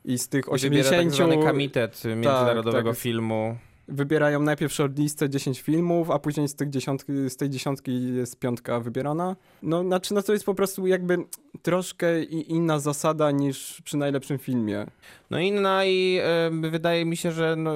[0.04, 2.98] i z tych Wybiera 80 tak zwany komitet międzynarodowego tak.
[2.98, 3.56] filmu.
[3.89, 8.80] Wybierają najpierw shortlistę 10 filmów, a później z, tych dziesiątki, z tej dziesiątki jest piątka
[8.80, 9.37] wybierana.
[9.62, 11.18] No, znaczy, no to jest po prostu jakby
[11.62, 14.87] troszkę inna zasada niż przy najlepszym filmie.
[15.30, 16.20] No inna i
[16.64, 17.72] y, wydaje mi się, że no,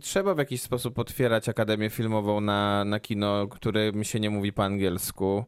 [0.00, 4.64] trzeba w jakiś sposób otwierać Akademię Filmową na, na kino, którym się nie mówi po
[4.64, 5.44] angielsku.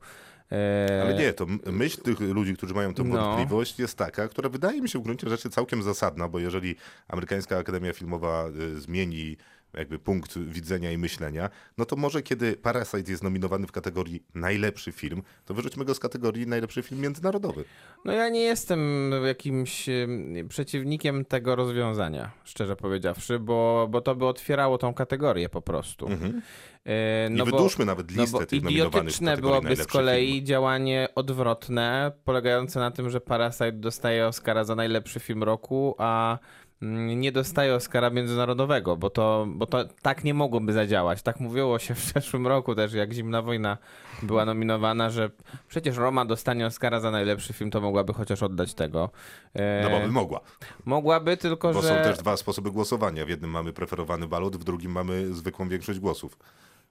[0.53, 3.16] E, Ale nie, to myśl tych ludzi, którzy mają tę No.
[3.16, 6.76] wątpliwość jest taka, która wydaje mi się w gruncie rzeczy całkiem zasadna, bo jeżeli
[7.09, 9.36] amerykańska Akademia Filmowa y, zmieni
[9.74, 14.92] jakby punkt widzenia i myślenia, no to może kiedy Parasite jest nominowany w kategorii najlepszy
[14.92, 17.64] film, to wyrzućmy go z kategorii najlepszy film międzynarodowy.
[18.04, 24.26] No ja nie jestem jakimś em, przeciwnikiem tego rozwiązania, szczerze powiedziawszy, bo, bo to by
[24.26, 26.08] otwierało tą kategorię po prostu.
[26.86, 30.46] E, I wydłużmy nawet listę no bo tych nominowanych w byłoby z kolei film.
[30.46, 36.38] działanie odwrotne, polegające na tym, że Parasite dostaje Oscara za najlepszy film roku, a
[37.16, 41.22] nie dostaje Oscara międzynarodowego, bo to, bo to tak nie mogłoby zadziałać.
[41.22, 43.78] Tak mówiło się w zeszłym roku też, jak Zimna Wojna
[44.22, 45.30] była nominowana, że
[45.68, 49.10] przecież Roma dostanie Oscara za najlepszy film, to mogłaby chociaż oddać tego.
[49.54, 50.40] E, No bo by mogła,
[50.84, 51.88] Mogłaby, tylko bo że...
[51.88, 53.26] są też dwa sposoby głosowania.
[53.26, 56.38] W jednym mamy preferowany balot, w drugim mamy zwykłą większość głosów.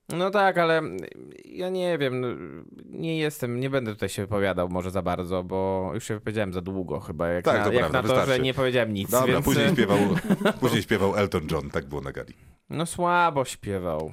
[0.10, 0.82] No tak, ale
[1.46, 2.28] ja nie wiem, no,
[2.86, 6.62] nie jestem, nie będę tutaj się wypowiadał może za bardzo, bo już się wypowiedziałem za
[6.62, 8.42] długo chyba, jak Tak, na, to jak prawda, na to, że wystarczy.
[8.44, 9.46] nie powiedziałem nic, Dobra, więc...
[9.46, 9.98] później, śpiewał,
[10.62, 12.34] później śpiewał Elton John, tak było na gali.
[12.70, 14.12] No słabo śpiewał.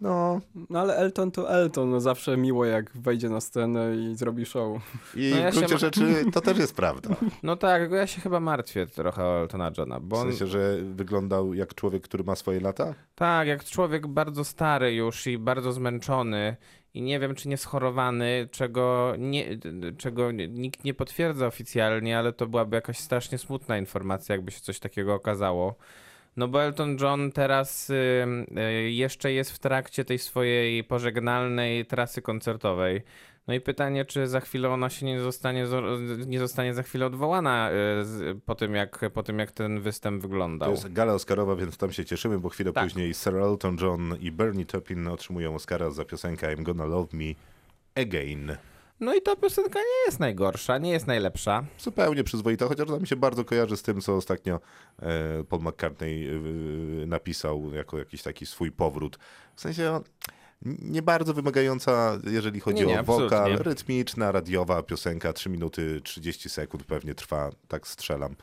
[0.00, 0.40] No
[0.70, 4.82] No ale Elton to Elton, no zawsze miło jak wejdzie na scenę i zrobi show.
[5.14, 7.10] i No ja w gruncie się rzeczy to też jest prawda.
[7.42, 10.76] No tak, ja się chyba martwię trochę o Eltona Johna, bo W on, sensie, że
[10.94, 12.94] wyglądał jak człowiek, który ma swoje lata?
[13.14, 16.56] tak, jak człowiek bardzo stary już i bardzo zmęczony
[16.94, 19.44] i nie wiem, czy nie schorowany, czego, nie,
[19.98, 24.78] czego nikt nie potwierdza oficjalnie, ale to byłaby jakaś strasznie smutna informacja, jakby się coś
[24.78, 25.74] takiego okazało.
[26.38, 33.02] No bo Elton John teraz y, jeszcze jest w trakcie tej swojej pożegnalnej trasy koncertowej.
[33.46, 37.06] No i pytanie, czy za chwilę ona się nie zostanie, zo- nie zostanie za chwilę
[37.06, 40.70] odwołana y, po, tym jak, po tym, jak ten występ To wyglądał.
[40.70, 42.84] jest gala Oscarowa, więc tam się cieszymy, bo chwilę Tak.
[42.84, 47.34] później Sir Elton John i Bernie Taupin otrzymują Oscara za piosenkę I'm Gonna Love Me
[48.02, 48.56] Again.
[49.00, 51.64] No i ta piosenka nie jest najgorsza, nie jest najlepsza.
[51.78, 54.60] Zupełnie przyzwoita, chociaż ona mi się bardzo kojarzy z tym, co ostatnio
[55.02, 59.18] e, Paul McCartney e, napisał jako jakiś taki swój powrót.
[59.54, 60.02] W sensie on,
[60.82, 66.48] nie bardzo wymagająca, jeżeli chodzi Nie, nie, o wokal, rytmiczna, radiowa piosenka, 3 minuty 30
[66.48, 68.36] sekund pewnie trwa, tak strzelam.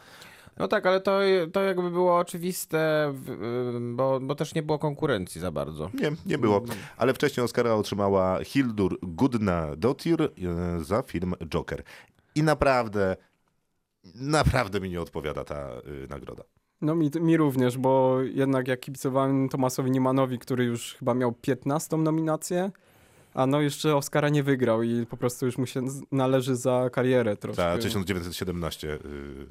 [0.58, 1.20] No tak, ale to,
[1.54, 5.90] to jakby było oczywiste, y, bo, bo też nie było konkurencji za bardzo.
[5.94, 6.62] Nie, nie było.
[6.98, 10.30] Ale wcześniej Oscara otrzymała Hildur Gudnadottir e,
[10.84, 11.84] za film Joker.
[12.36, 13.16] I naprawdę,
[14.16, 15.70] naprawdę mi nie odpowiada ta
[16.04, 16.44] y, nagroda.
[16.82, 21.98] No mi, mi również, bo jednak jak kibicowałem Tomasowi Niemanowi, który już chyba miał 15
[21.98, 22.72] nominację,
[23.36, 25.82] a no jeszcze Oscara nie wygrał i po prostu już mu się
[26.12, 27.62] należy za karierę troszkę.
[27.72, 28.94] Za 1917.
[28.94, 29.00] y,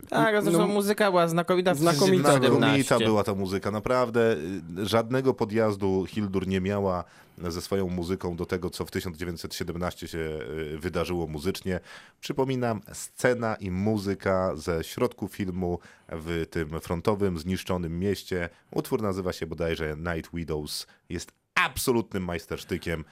[0.08, 2.84] Tak, a zresztą No, muzyka była znakomita w znakomita 1917.
[2.84, 4.36] Znakomita była ta muzyka, naprawdę.
[4.78, 7.04] y, Żadnego podjazdu Hildur nie miała
[7.38, 11.80] ze swoją muzyką do tego, co w 1917 się y, wydarzyło muzycznie.
[12.20, 15.78] Przypominam, scena i muzyka ze środku filmu
[16.08, 18.48] w tym frontowym, zniszczonym mieście.
[18.70, 20.86] Utwór nazywa się bodajże Night Widows.
[21.08, 23.04] Jest absolutnym majstersztykiem.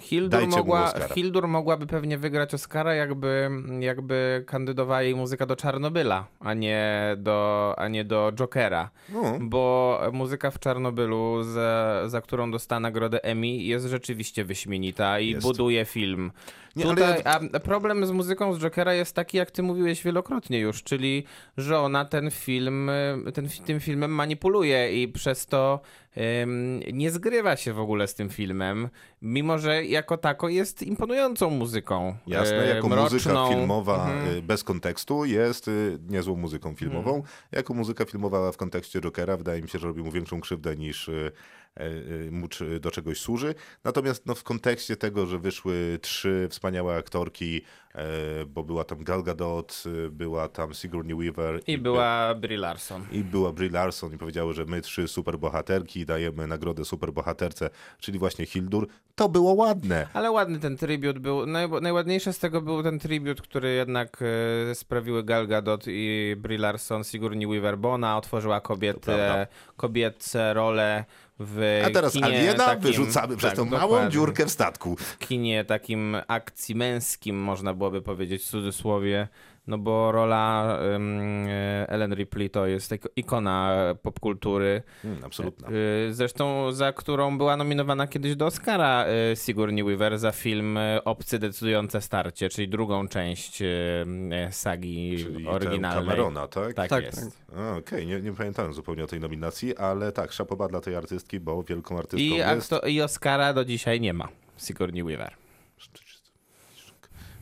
[0.00, 0.92] Hildur, Dajcie mogła.
[1.14, 7.74] Hildur mogłaby pewnie wygrać Oscara, jakby, jakby kandydowała jej muzyka do Czarnobyla, a nie do,
[7.78, 8.90] a nie do Jokera.
[9.08, 15.30] No, Bo muzyka w Czarnobylu, za, za którą dostała nagrodę Emmy, jest rzeczywiście wyśmienita i
[15.30, 15.42] Jest.
[15.46, 16.32] buduje film.
[16.76, 20.58] Nie, Tutaj, ja- A problem z muzyką z Jokera jest taki, jak ty mówiłeś wielokrotnie
[20.60, 21.24] już, czyli
[21.56, 22.90] że ona ten film,
[23.34, 25.80] ten, tym filmem manipuluje i przez to
[26.92, 28.88] nie zgrywa się w ogóle z tym filmem,
[29.22, 32.16] mimo że jako tako jest imponującą muzyką.
[32.26, 33.48] Jasne, y, jako muzyka mroczną.
[33.48, 34.36] filmowa Mhm.
[34.36, 37.16] y, bez kontekstu jest y, niezłą muzyką filmową.
[37.16, 37.34] Mhm.
[37.52, 41.10] Jako muzyka filmowa w kontekście Jokera wydaje mi się, że robi mu większą krzywdę niż
[42.30, 43.54] mu czy- do czegoś służy.
[43.84, 47.56] Natomiast no, w kontekście tego, że wyszły trzy wspaniałe aktorki,
[48.42, 53.06] y, bo była tam Gal Gadot, była tam Sigourney Weaver I była Brie Larson.
[53.12, 58.46] i była Brie Larson i powiedziały, że my trzy superbohaterki dajemy nagrodę superbohaterce, czyli właśnie
[58.46, 58.88] Hildur.
[59.14, 60.06] To było ładne.
[60.12, 61.46] Ale ładny ten tribut był.
[61.46, 64.18] Naj, najładniejsze z tego był ten tribut, który jednak
[64.70, 69.46] e, sprawiły Gal Gadot i Brie Larson, Sigourney Weaver, bo ona otworzyła kobiety, prawda.
[69.76, 71.04] kobiece role
[71.40, 74.10] w A teraz kinie aliena takim, wyrzucamy przez tak, tą małą dokładnie.
[74.10, 74.96] dziurkę w statku.
[75.18, 79.28] kinie takim akcji męskim, można byłoby powiedzieć w cudzysłowie,
[79.68, 85.68] no bo rola e, Ellen Ripley to jest ik- ikona popkultury, Mm, absolutna.
[86.08, 89.04] Y, Zresztą za którą była nominowana kiedyś do Oscara
[89.34, 93.62] Sigourney Weaver za film Obcy decydujące starcie, czyli drugą część
[94.50, 96.04] sagi Czyli oryginalnej.
[96.04, 96.74] Camerona, tak?
[96.74, 97.38] Tak, Tak, jest.
[97.56, 101.40] A, Okej, nie, nie pamiętałem zupełnie o tej nominacji, ale tak, szapoba dla tej artystki,
[101.40, 102.72] bo wielką artystką I, jest.
[102.72, 105.32] akto- I Oscara do dzisiaj nie ma Sigourney Weaver.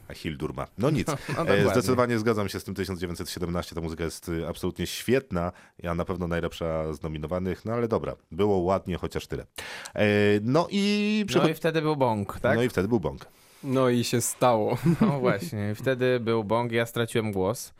[0.08, 0.66] A Hildur ma.
[0.78, 1.06] No nic.
[1.08, 1.70] No, E, dokładnie.
[1.70, 3.74] Zdecydowanie zgadzam się z tym 1917.
[3.74, 5.52] Ta muzyka jest y, absolutnie świetna.
[5.82, 8.16] Ja na pewno najlepsza z nominowanych, no ale dobra.
[8.32, 9.46] Było ładnie, chociaż tyle.
[9.94, 10.04] E,
[10.42, 12.56] No i, No przechod- i wtedy był bong, tak?
[12.56, 13.26] no i wtedy był bąk.
[13.64, 14.78] No i się stało.
[15.00, 17.74] No właśnie, wtedy był bong, ja straciłem głos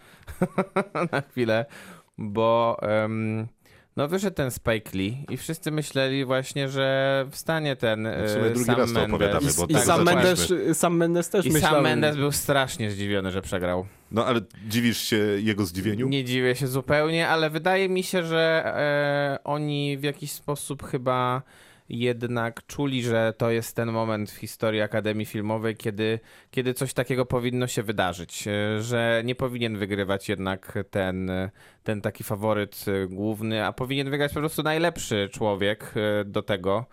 [1.13, 1.67] na chwilę,
[2.19, 3.47] bo em,
[3.97, 8.51] no wyszedł ten Spike Lee i wszyscy myśleli właśnie, że wstanie ten W sumie e,
[8.51, 9.15] drugi Sam raz to Mendes.
[9.15, 10.05] opowiadamy, bo I tak sam.
[10.05, 11.73] Mendes, sam Mendes też I myślał.
[11.73, 13.87] sam Mendes był strasznie zdziwiony, że przegrał.
[14.11, 16.09] No ale dziwisz się jego zdziwieniu?
[16.09, 21.43] Nie dziwię się zupełnie, ale wydaje mi się, że e, oni w jakiś sposób chyba
[21.89, 26.21] jednak czuli, że to jest ten moment w historii Akademii Filmowej, kiedy,
[26.51, 31.31] kiedy coś takiego powinno się wydarzyć, e, że nie powinien wygrywać jednak ten,
[31.83, 36.87] ten taki faworyt e, główny, a powinien wygrać po prostu najlepszy człowiek e, do tego.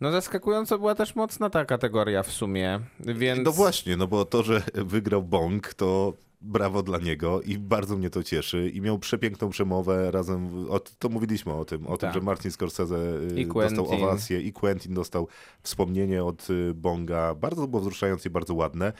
[0.00, 3.44] No zaskakująco była też mocna ta kategoria w sumie, więc...
[3.44, 8.10] No właśnie, no bo to, że wygrał Bong, to brawo dla niego i bardzo mnie
[8.10, 8.70] to cieszy.
[8.70, 12.14] I miał przepiękną przemowę razem, o, to mówiliśmy o tym, o tym, Tak.
[12.14, 14.04] że Martin Scorsese y, I dostał Quentin.
[14.04, 15.28] owację i Quentin dostał
[15.62, 17.34] wspomnienie od y, Bonga.
[17.34, 18.92] Bardzo było wzruszające i bardzo ładne.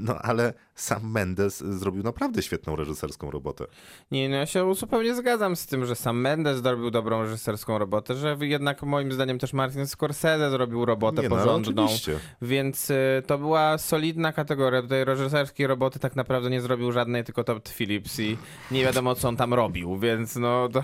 [0.00, 3.66] No ale sam Mendes zrobił naprawdę świetną reżyserską robotę.
[4.10, 8.14] Nie, no ja się zupełnie zgadzam z tym, że sam Mendes zrobił dobrą reżyserską robotę,
[8.14, 12.18] że jednak moim zdaniem też Martin Scorsese zrobił robotę Nie, no, porządną, oczywiście.
[12.42, 14.82] więc y, to była solidna kategoria.
[14.82, 18.36] Tutaj reżyserskiej roboty tak naprawdę nie zrobił żadnej, tylko Todd Phillips i
[18.70, 20.82] nie wiadomo co on tam robił, więc no to,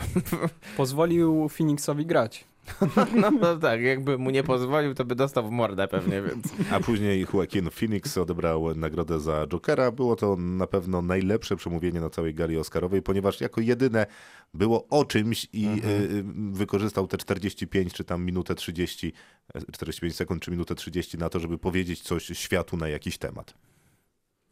[0.76, 2.45] Pozwolił Phoenixowi grać.
[3.21, 6.47] no, no tak, jakby mu nie pozwolił, to by dostał w mordę pewnie, więc...
[6.71, 9.91] A później Joaquin Phoenix odebrał nagrodę za Jokera.
[9.91, 14.07] Było to na pewno najlepsze przemówienie na całej gali Oscarowej, ponieważ jako jedyne
[14.55, 16.03] było o czymś i Mhm.
[16.03, 19.12] y, y, wykorzystał te 45 czy tam minutę 30,
[19.55, 23.55] e, 45 sekund czy minutę 30 na to, żeby powiedzieć coś światu na jakiś temat.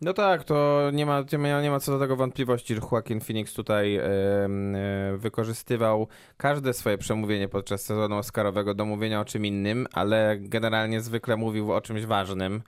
[0.03, 1.25] No tak, to nie ma,
[1.63, 6.99] nie ma, co do tego wątpliwości, że Joaquin Phoenix tutaj em, e, wykorzystywał każde swoje
[6.99, 12.05] przemówienie podczas sezonu Oscarowego do mówienia o czym innym, ale generalnie zwykle mówił o czymś
[12.05, 12.63] ważnym,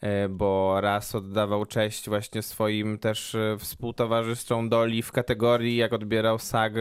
[0.00, 6.38] e, bo raz oddawał cześć właśnie swoim też e, współtowarzyszom Doli w kategorii, jak odbierał
[6.38, 6.72] SAG,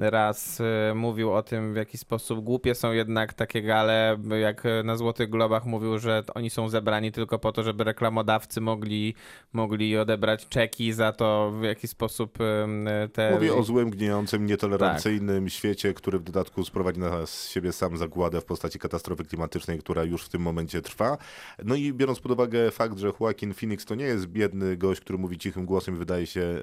[0.00, 4.96] raz e, mówił o tym, w jaki sposób głupie są jednak takie gale, jak na
[4.96, 9.14] Złotych Globach mówił, że oni są zebrani tylko po to, żeby reklamodawcy mogli,
[9.52, 13.30] mogli odebrać czeki za to, w jaki sposób em, te...
[13.30, 15.52] Mówi o złym, gnijącym, nietolerancyjnym Tak.
[15.52, 20.24] świecie, który w dodatku sprowadzi na siebie sam zagładę w postaci katastrofy klimatycznej, która już
[20.24, 21.18] w tym momencie trwa.
[21.64, 25.18] No i biorąc pod uwagę fakt, że Joaquin Phoenix to nie jest biedny gość, który
[25.18, 26.58] mówi cichym głosem i wydaje się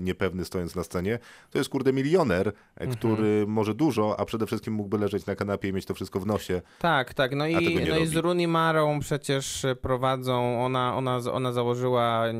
[0.00, 1.18] niepewny stojąc na scenie,
[1.50, 2.98] to jest kurde milioner, Mhm.
[2.98, 6.26] który może dużo, a przede wszystkim mógłby leżeć na kanapie i mieć to wszystko w
[6.26, 6.62] nosie.
[6.78, 7.34] Tak, tak.
[7.34, 8.16] No i, no i z.
[8.16, 12.32] Rooney Marą przecież prowadzą, ona, ona, ona założyła e,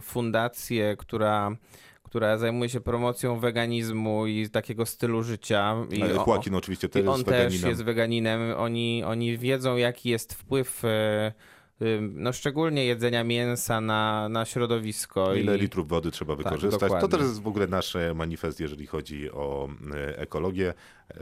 [0.00, 1.56] fundację, która,
[2.02, 5.76] która zajmuje się promocją weganizmu i takiego stylu życia.
[5.90, 8.40] I E, o- Joaquin oczywiście też I on jest też jest weganinem.
[8.56, 11.32] Oni, oni wiedzą, jaki jest wpływ, e,
[12.00, 15.34] no szczególnie jedzenia mięsa na, na środowisko.
[15.34, 16.80] Ile I, litrów wody trzeba wykorzystać.
[16.80, 17.08] to dokładnie.
[17.08, 20.74] też jest w ogóle nasz manifest, jeżeli chodzi o e, ekologię.
[21.10, 21.14] E,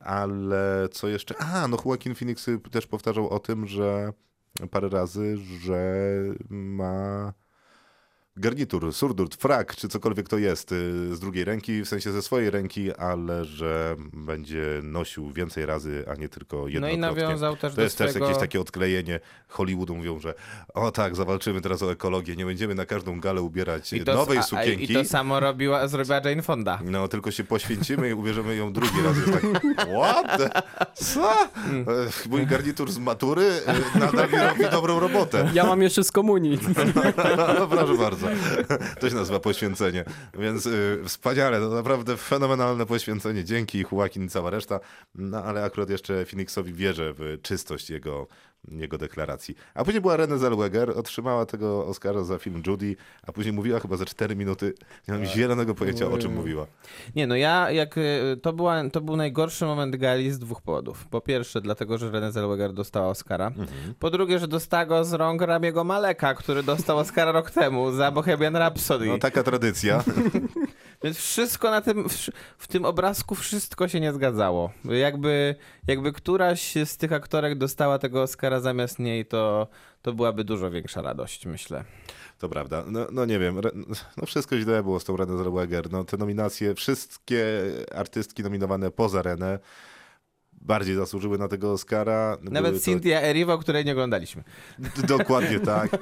[0.00, 1.34] Ale co jeszcze?
[1.38, 4.12] A, no Joaquin Phoenix y, też powtarzał o tym, że
[4.70, 6.04] parę razy, że
[6.50, 7.32] ma
[8.36, 12.50] garnitur, surdut, frak, czy cokolwiek to jest y, z drugiej ręki, w sensie ze swojej
[12.50, 16.96] ręki, ale że będzie nosił więcej razy, a nie tylko no jednokrotnie.
[16.96, 18.26] i nawiązał też To do jest też swego...
[18.26, 19.94] jakieś takie odklejenie Hollywoodu.
[19.94, 20.34] Mówią, że
[20.74, 24.42] o tak, zawalczymy teraz o ekologię, nie będziemy na każdą galę ubierać I to, nowej
[24.42, 24.92] sukienki.
[24.92, 26.78] I to samo robiła, zrobiła Jane Fonda.
[26.84, 29.16] No, tylko się poświęcimy i ubierzemy ją drugi raz.
[29.16, 30.52] Jest tak, what?
[30.94, 31.32] Co?
[31.70, 31.86] Mm.
[32.30, 35.50] Mój garnitur z matury e, nadal mi robi dobrą robotę.
[35.54, 36.58] Ja mam jeszcze z komunii.
[37.56, 38.23] No, proszę bardzo.
[39.00, 40.04] To się nazywa poświęcenie.
[40.38, 43.44] Więc y, wspaniale, to naprawdę fenomenalne poświęcenie.
[43.44, 44.80] Dzięki Joaquin i cała reszta.
[45.14, 48.26] No ale akurat jeszcze Phoenixowi wierzę w czystość jego,
[48.68, 49.56] jego deklaracji.
[49.74, 52.96] A później była Renée Zellweger, otrzymała tego Oscara za film Judy,
[53.26, 54.74] a później mówiła chyba za 4 minuty.
[55.08, 56.66] Nie mam zielonego pojęcia o czym mówiła.
[57.16, 61.06] Nie, no ja, jak y, to, była, to był najgorszy moment gali z dwóch powodów.
[61.06, 63.52] Po pierwsze, dlatego, że Renée Zellweger dostała Oscara.
[63.98, 68.10] Po drugie, że dostała go z rąk Ramiego Maleka, który dostał Oscara rok temu za
[68.10, 69.06] Bohemian Rhapsody.
[69.06, 70.04] No taka tradycja.
[71.04, 74.70] Więc wszystko na tym, w, w tym obrazku wszystko się nie zgadzało.
[74.84, 75.54] Jakby,
[75.86, 79.68] jakby któraś z tych aktorek dostała tego Oscara zamiast niej, to,
[80.02, 81.84] to byłaby dużo większa radość, myślę.
[82.38, 82.84] To prawda.
[82.86, 83.60] No, no nie wiem,
[84.16, 85.92] no wszystko źle było z tą René Zellweger.
[85.92, 87.46] No te nominacje, wszystkie
[87.94, 89.58] artystki nominowane poza Renę
[90.52, 92.36] bardziej zasłużyły na tego Oscara.
[92.40, 94.44] Były Nawet to- Cynthia Erivo, której nie oglądaliśmy.
[95.08, 95.98] Dokładnie tak.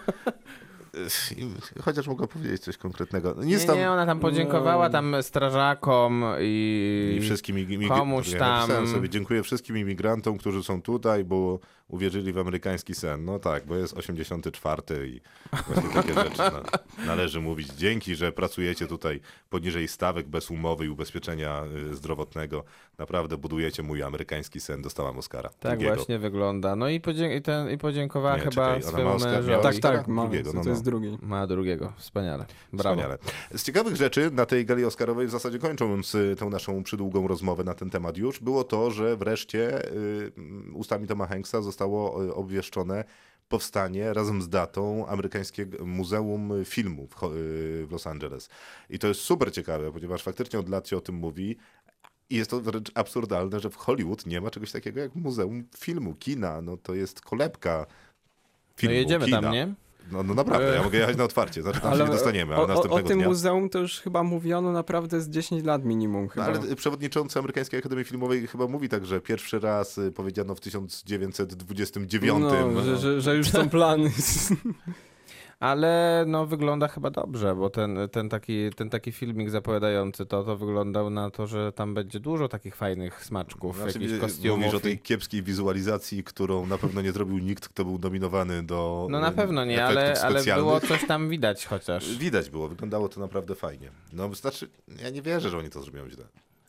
[1.80, 3.34] Chociaż mogła powiedzieć coś konkretnego.
[3.36, 3.76] No Nic Nie, tam...
[3.76, 7.16] nie, ona tam podziękowała tam strażakom i...
[7.18, 11.58] I wszystkim imig- komuś ja tam- napisałem Sobie, dziękuję wszystkim imigrantom, którzy są tutaj, bo
[11.88, 13.24] uwierzyli w amerykański sen.
[13.24, 15.20] No tak, bo jest 84 i
[15.66, 16.62] właśnie takie rzeczy na,
[17.06, 17.68] należy mówić.
[17.68, 19.20] Dzięki, że pracujecie tutaj
[19.50, 22.64] poniżej stawek bez umowy i ubezpieczenia y, zdrowotnego.
[22.98, 24.82] Naprawdę budujecie mój amerykański sen.
[24.82, 25.50] Dostałam Oscara.
[25.60, 25.94] Tak drugiego.
[25.94, 26.76] właśnie wygląda.
[26.76, 29.62] No i, podzie- i, ten, i podziękowała Nie, chyba czekaj, swojemu mężowi.
[29.62, 30.90] Tak, tak, ma, Drugiego, to, no, to jest no.
[30.90, 31.18] drugi.
[31.22, 31.92] Ma drugiego.
[31.96, 32.44] Wspaniale.
[32.72, 32.96] Brawo.
[32.96, 33.18] Wspaniale.
[33.54, 37.64] Z ciekawych rzeczy na tej gali Oscarowej, w zasadzie kończąc y, tą naszą przydługą rozmowę
[37.64, 40.32] na ten temat już, było to, że wreszcie y,
[40.74, 43.04] ustami Toma Hanksa zostało y, obwieszczone
[43.48, 48.48] powstanie razem z datą amerykańskiego Muzeum Filmu w, y, w Los Angeles.
[48.90, 51.56] I to jest super ciekawe, ponieważ faktycznie od lat się o tym mówi.
[52.30, 56.14] I jest to wręcz absurdalne, że w Hollywood nie ma czegoś takiego jak Muzeum Filmu,
[56.14, 56.62] kina.
[56.62, 57.94] No to jest kolebka No
[58.76, 59.40] filmu, jedziemy kina.
[59.40, 59.74] tam, nie?
[60.12, 62.66] No, no naprawdę, ja mogę jechać na otwarcie, znaczy tam się nie dostaniemy, ale o,
[62.66, 63.28] o, o następnego tym dnia...
[63.28, 68.04] muzeum to już chyba mówiono naprawdę z 10 lat minimum No, ale przewodniczący Amerykańskiej Akademii
[68.04, 72.40] Filmowej chyba mówi tak, że pierwszy raz y, powiedziano w 1929.
[72.40, 74.10] no, że, że, że już są plany.
[75.62, 80.56] Ale no wygląda chyba dobrze, bo ten, ten, taki, ten taki filmik zapowiadający to, to
[80.56, 84.58] wyglądał na to, że tam będzie dużo takich fajnych smaczków, Znaczy, jakichś y, kostiumów.
[84.58, 89.06] Mówisz o tej kiepskiej wizualizacji, którą na pewno nie zrobił nikt, kto był nominowany do
[89.10, 92.16] No na y, pewno nie, ale, ale było coś tam widać chociaż.
[92.16, 93.90] Widać było, wyglądało to naprawdę fajnie.
[94.12, 94.68] No znaczy,
[95.02, 96.24] ja nie wierzę, że oni to zrobią źle.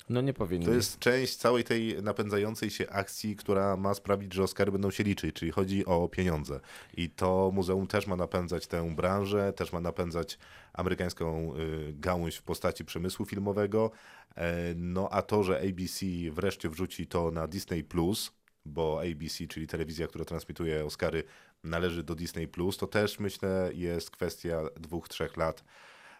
[0.09, 0.65] No nie powinni.
[0.65, 5.03] To jest część całej tej napędzającej się akcji, która ma sprawić, że Oscary będą się
[5.03, 6.59] liczyć, czyli chodzi o pieniądze.
[6.97, 10.37] I to muzeum też ma napędzać tę branżę, też ma napędzać
[10.73, 13.91] amerykańską y, gałąź w postaci przemysłu filmowego.
[14.35, 18.31] E, No a to, że ABC wreszcie wrzuci to na Disney Plus,
[18.65, 21.23] bo ABC, czyli telewizja, która transmituje Oscary,
[21.63, 25.63] należy do Disney Plus, to też myślę jest kwestia dwóch, trzech lat.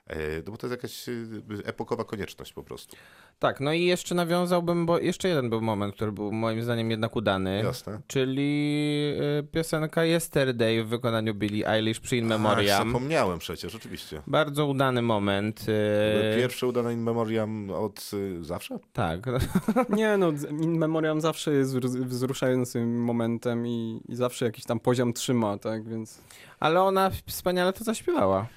[0.08, 2.96] E, No bo to jest jakaś y, epokowa konieczność po prostu.
[3.40, 7.16] Tak, no i jeszcze nawiązałbym, bo jeszcze jeden był moment, który był moim zdaniem jednak
[7.16, 7.62] udany.
[7.64, 8.02] Jasne.
[8.08, 12.88] Czyli y, piosenka Yesterday w wykonaniu Billie Eilish przy In Ach, Memoriam.
[12.88, 14.22] zapomniałem przecież, oczywiście.
[14.28, 15.66] Bardzo udany moment.
[15.70, 18.80] y, Pierwsze udane in memoriam od y, zawsze?
[18.94, 19.20] Tak,
[19.98, 25.14] Nie no, In Memoriam zawsze jest wz- wzruszającym momentem i, i zawsze jakiś tam poziom
[25.14, 26.22] trzyma, tak, więc...
[26.60, 28.48] ale ona wspaniale to zaśpiewała.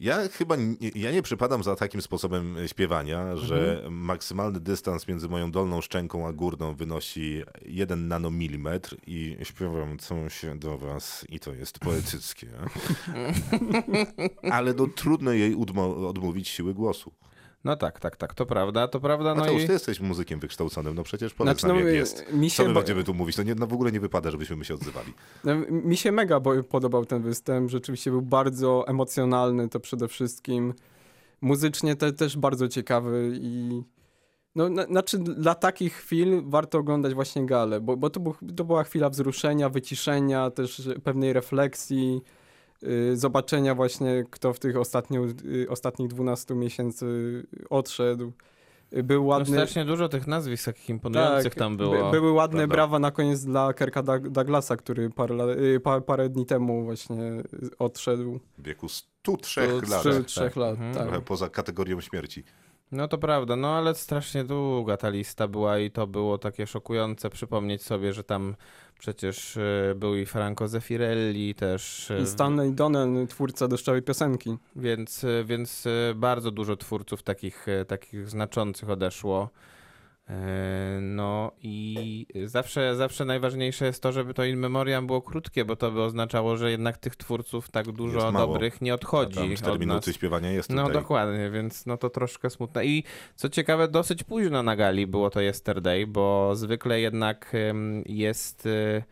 [0.00, 3.94] Ja chyba nie, ja nie przypadam za takim sposobem śpiewania, że Mhm.
[3.94, 10.78] maksymalny dystans między moją dolną szczęką a górną wynosi 1 nanomilimetr i śpiewam coś do
[10.78, 12.48] was i to jest poetyckie.
[14.50, 15.54] Ale no trudno jej
[16.08, 17.12] odmówić siły głosu.
[17.64, 19.34] No tak, tak, tak, to prawda, to prawda.
[19.34, 21.96] No Mateusz, i ty jesteś muzykiem wykształconym, no przecież powiedz Znaczy, nam no, jak y,
[21.96, 22.32] jest.
[22.32, 23.36] mi Co się my ba- będziemy tu mówić?
[23.36, 25.12] To nie, no w ogóle nie wypada, żebyśmy my się odzywali.
[25.44, 30.74] No, Mi się mega podobał ten występ, rzeczywiście był bardzo emocjonalny, to przede wszystkim.
[31.40, 33.82] Muzycznie te, też bardzo ciekawy i
[34.54, 38.64] no, na, znaczy dla takich chwil warto oglądać właśnie galę, bo, bo to, był, to
[38.64, 42.20] była chwila wzruszenia, wyciszenia, też pewnej refleksji,
[43.14, 47.06] zobaczenia właśnie kto w tych ostatnio, y, ostatnich 12 miesięcy
[47.70, 48.32] odszedł.
[48.96, 49.56] Y, Był no ładny...
[49.56, 51.96] strasznie dużo tych nazwisk takich imponujących tam było.
[52.02, 52.74] Tak, By, były ładne Prawda.
[52.74, 53.70] brawa na koniec dla
[54.02, 57.42] Doug- Douglasa, który parę, lat- y, pa, parę dni temu właśnie y,
[57.78, 58.40] odszedł.
[58.58, 60.02] W wieku 103 Do lat.
[60.02, 60.24] trzy- tak.
[60.26, 60.94] trzech lat, Mhm.
[60.94, 61.02] tak.
[61.02, 62.44] Trochę poza kategorią śmierci.
[62.92, 67.30] No to prawda, no ale strasznie długa ta lista była i to było takie szokujące
[67.30, 68.54] przypomnieć sobie, że tam
[69.04, 74.56] przecież e, był i Franco Zeffirelli też, e, I Stanley Donen, twórca deszczowej piosenki.
[74.76, 75.84] więc, e, więc
[76.14, 79.50] bardzo dużo twórców takich, takich znaczących odeszło.
[80.28, 85.76] E, No i zawsze, zawsze najważniejsze jest to, żeby to in memoriam było krótkie, bo
[85.76, 89.80] to by oznaczało, że jednak tych twórców tak dużo dobrych nie odchodzi Tam 4 od
[89.80, 90.16] minuty nas.
[90.16, 91.02] śpiewania jest No tutaj.
[91.02, 92.84] dokładnie, więc no to troszkę smutne.
[92.86, 93.04] I
[93.34, 97.52] co ciekawe, dosyć późno na gali było to Yesterday, bo zwykle jednak
[98.06, 99.02] jest e,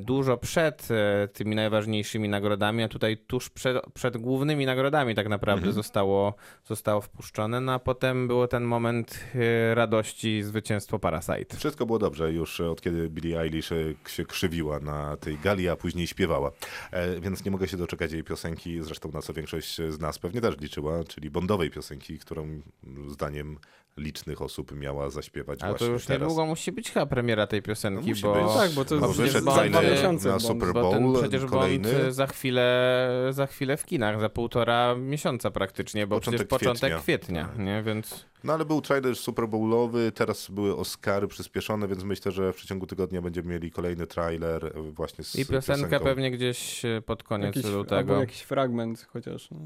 [0.00, 5.58] dużo przed e, tymi najważniejszymi nagrodami, a tutaj tuż przed, przed głównymi nagrodami tak naprawdę
[5.58, 5.74] Mhm.
[5.74, 11.56] zostało, zostało wpuszczone, no a potem był ten moment e, radości zwycięstwo Parasite.
[11.56, 13.76] Wszystko było dobrze już od kiedy Billie Eilish e,
[14.08, 16.50] się krzywiła na tej gali, a później śpiewała.
[16.90, 20.40] E, więc nie mogę się doczekać jej piosenki, zresztą na co większość z nas pewnie
[20.40, 22.60] też liczyła, czyli bondowej piosenki, którą
[23.08, 23.58] zdaniem
[23.96, 26.20] licznych osób miała zaśpiewać Ale to właśnie już teraz.
[26.22, 28.34] niedługo musi być chyba premiera tej No piosenki, musi bo...
[28.34, 28.42] być.
[28.42, 30.38] No tak, bo to jest przecież wyszedł Bond, na.
[30.40, 31.92] Super Bo ten, Bowl przecież kolejny.
[31.92, 37.02] Bond za chwilę, za chwilę w kinach, za półtora miesiąca praktycznie, bo Początek przecież początek
[37.02, 37.02] kwietnia.
[37.02, 37.58] kwietnia, Tak.
[37.66, 37.82] nie?
[37.82, 42.56] Więc No ale był trailer Super Bowlowy, teraz były Oscary przyspieszone, więc myślę, że w
[42.56, 46.04] przeciągu tygodnia będziemy mieli kolejny trailer e, właśnie z I piosenkę piosenką.
[46.04, 48.20] pewnie gdzieś e, pod koniec Jakiś, albo lutego.
[48.20, 49.58] jakiś fragment chociaż, no,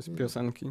[0.00, 0.66] z piosenki.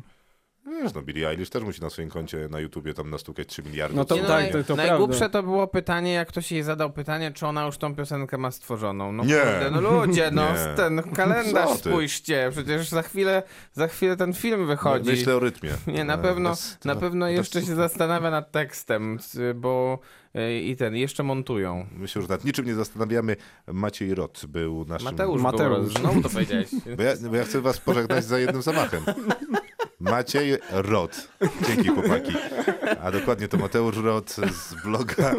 [0.67, 3.95] Wiesz, no Billie Eilish też musi na swoim koncie na YouTubie tam nastukać 3 miliardy.
[3.95, 5.39] No to no, tak, to- to najgłupsze prawda.
[5.39, 9.11] to było pytanie, jak ktoś jej zadał pytanie, czy ona już tą piosenkę ma stworzoną.
[9.11, 9.33] No Nie.
[9.35, 10.75] kurde, no ludzie, no Nie.
[10.75, 13.43] ten kalendarz spójrzcie, przecież za chwilę,
[13.73, 15.09] za chwilę ten film wychodzi.
[15.09, 15.69] Myślę o rytmie.
[15.87, 16.53] Nie, na E, pewno,
[16.85, 19.19] na pewno jeszcze się zastanawia nad tekstem,
[19.55, 19.99] bo
[20.35, 21.87] e, i ten, jeszcze montują.
[21.91, 23.35] My się już nad niczym nie zastanawiamy.
[23.67, 25.05] Maciej Rot był naszym...
[25.05, 25.69] Mateusz, Mateusz.
[25.77, 25.93] Mateusz.
[25.93, 26.67] znowu to powiedziałeś.
[26.97, 29.01] Bo ja, bo ja chcę was pożegnać za jednym zamachem.
[29.99, 31.27] Maciej Rot.
[31.67, 32.31] Dzięki chłopaki.
[33.01, 35.35] A dokładnie to Mateusz Rot z bloga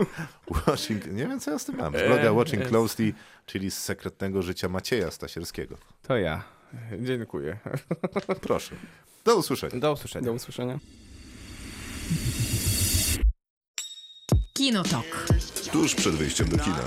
[0.51, 1.07] Watching...
[1.07, 1.93] Nie wiem, co ja z tym mam.
[1.93, 2.69] Z bloga E, Watching.
[2.69, 3.13] Closely,
[3.47, 5.77] czyli z sekretnego życia Macieja Stasierskiego.
[6.03, 6.45] To ja.
[7.01, 7.59] Dziękuję.
[8.41, 8.77] Proszę.
[9.25, 9.81] Do usłyszenia.
[9.81, 10.27] Do usłyszenia.
[10.27, 10.79] Do usłyszenia.
[14.53, 15.27] Kinotok.
[15.73, 16.83] Tuż przed wyjściem do kina.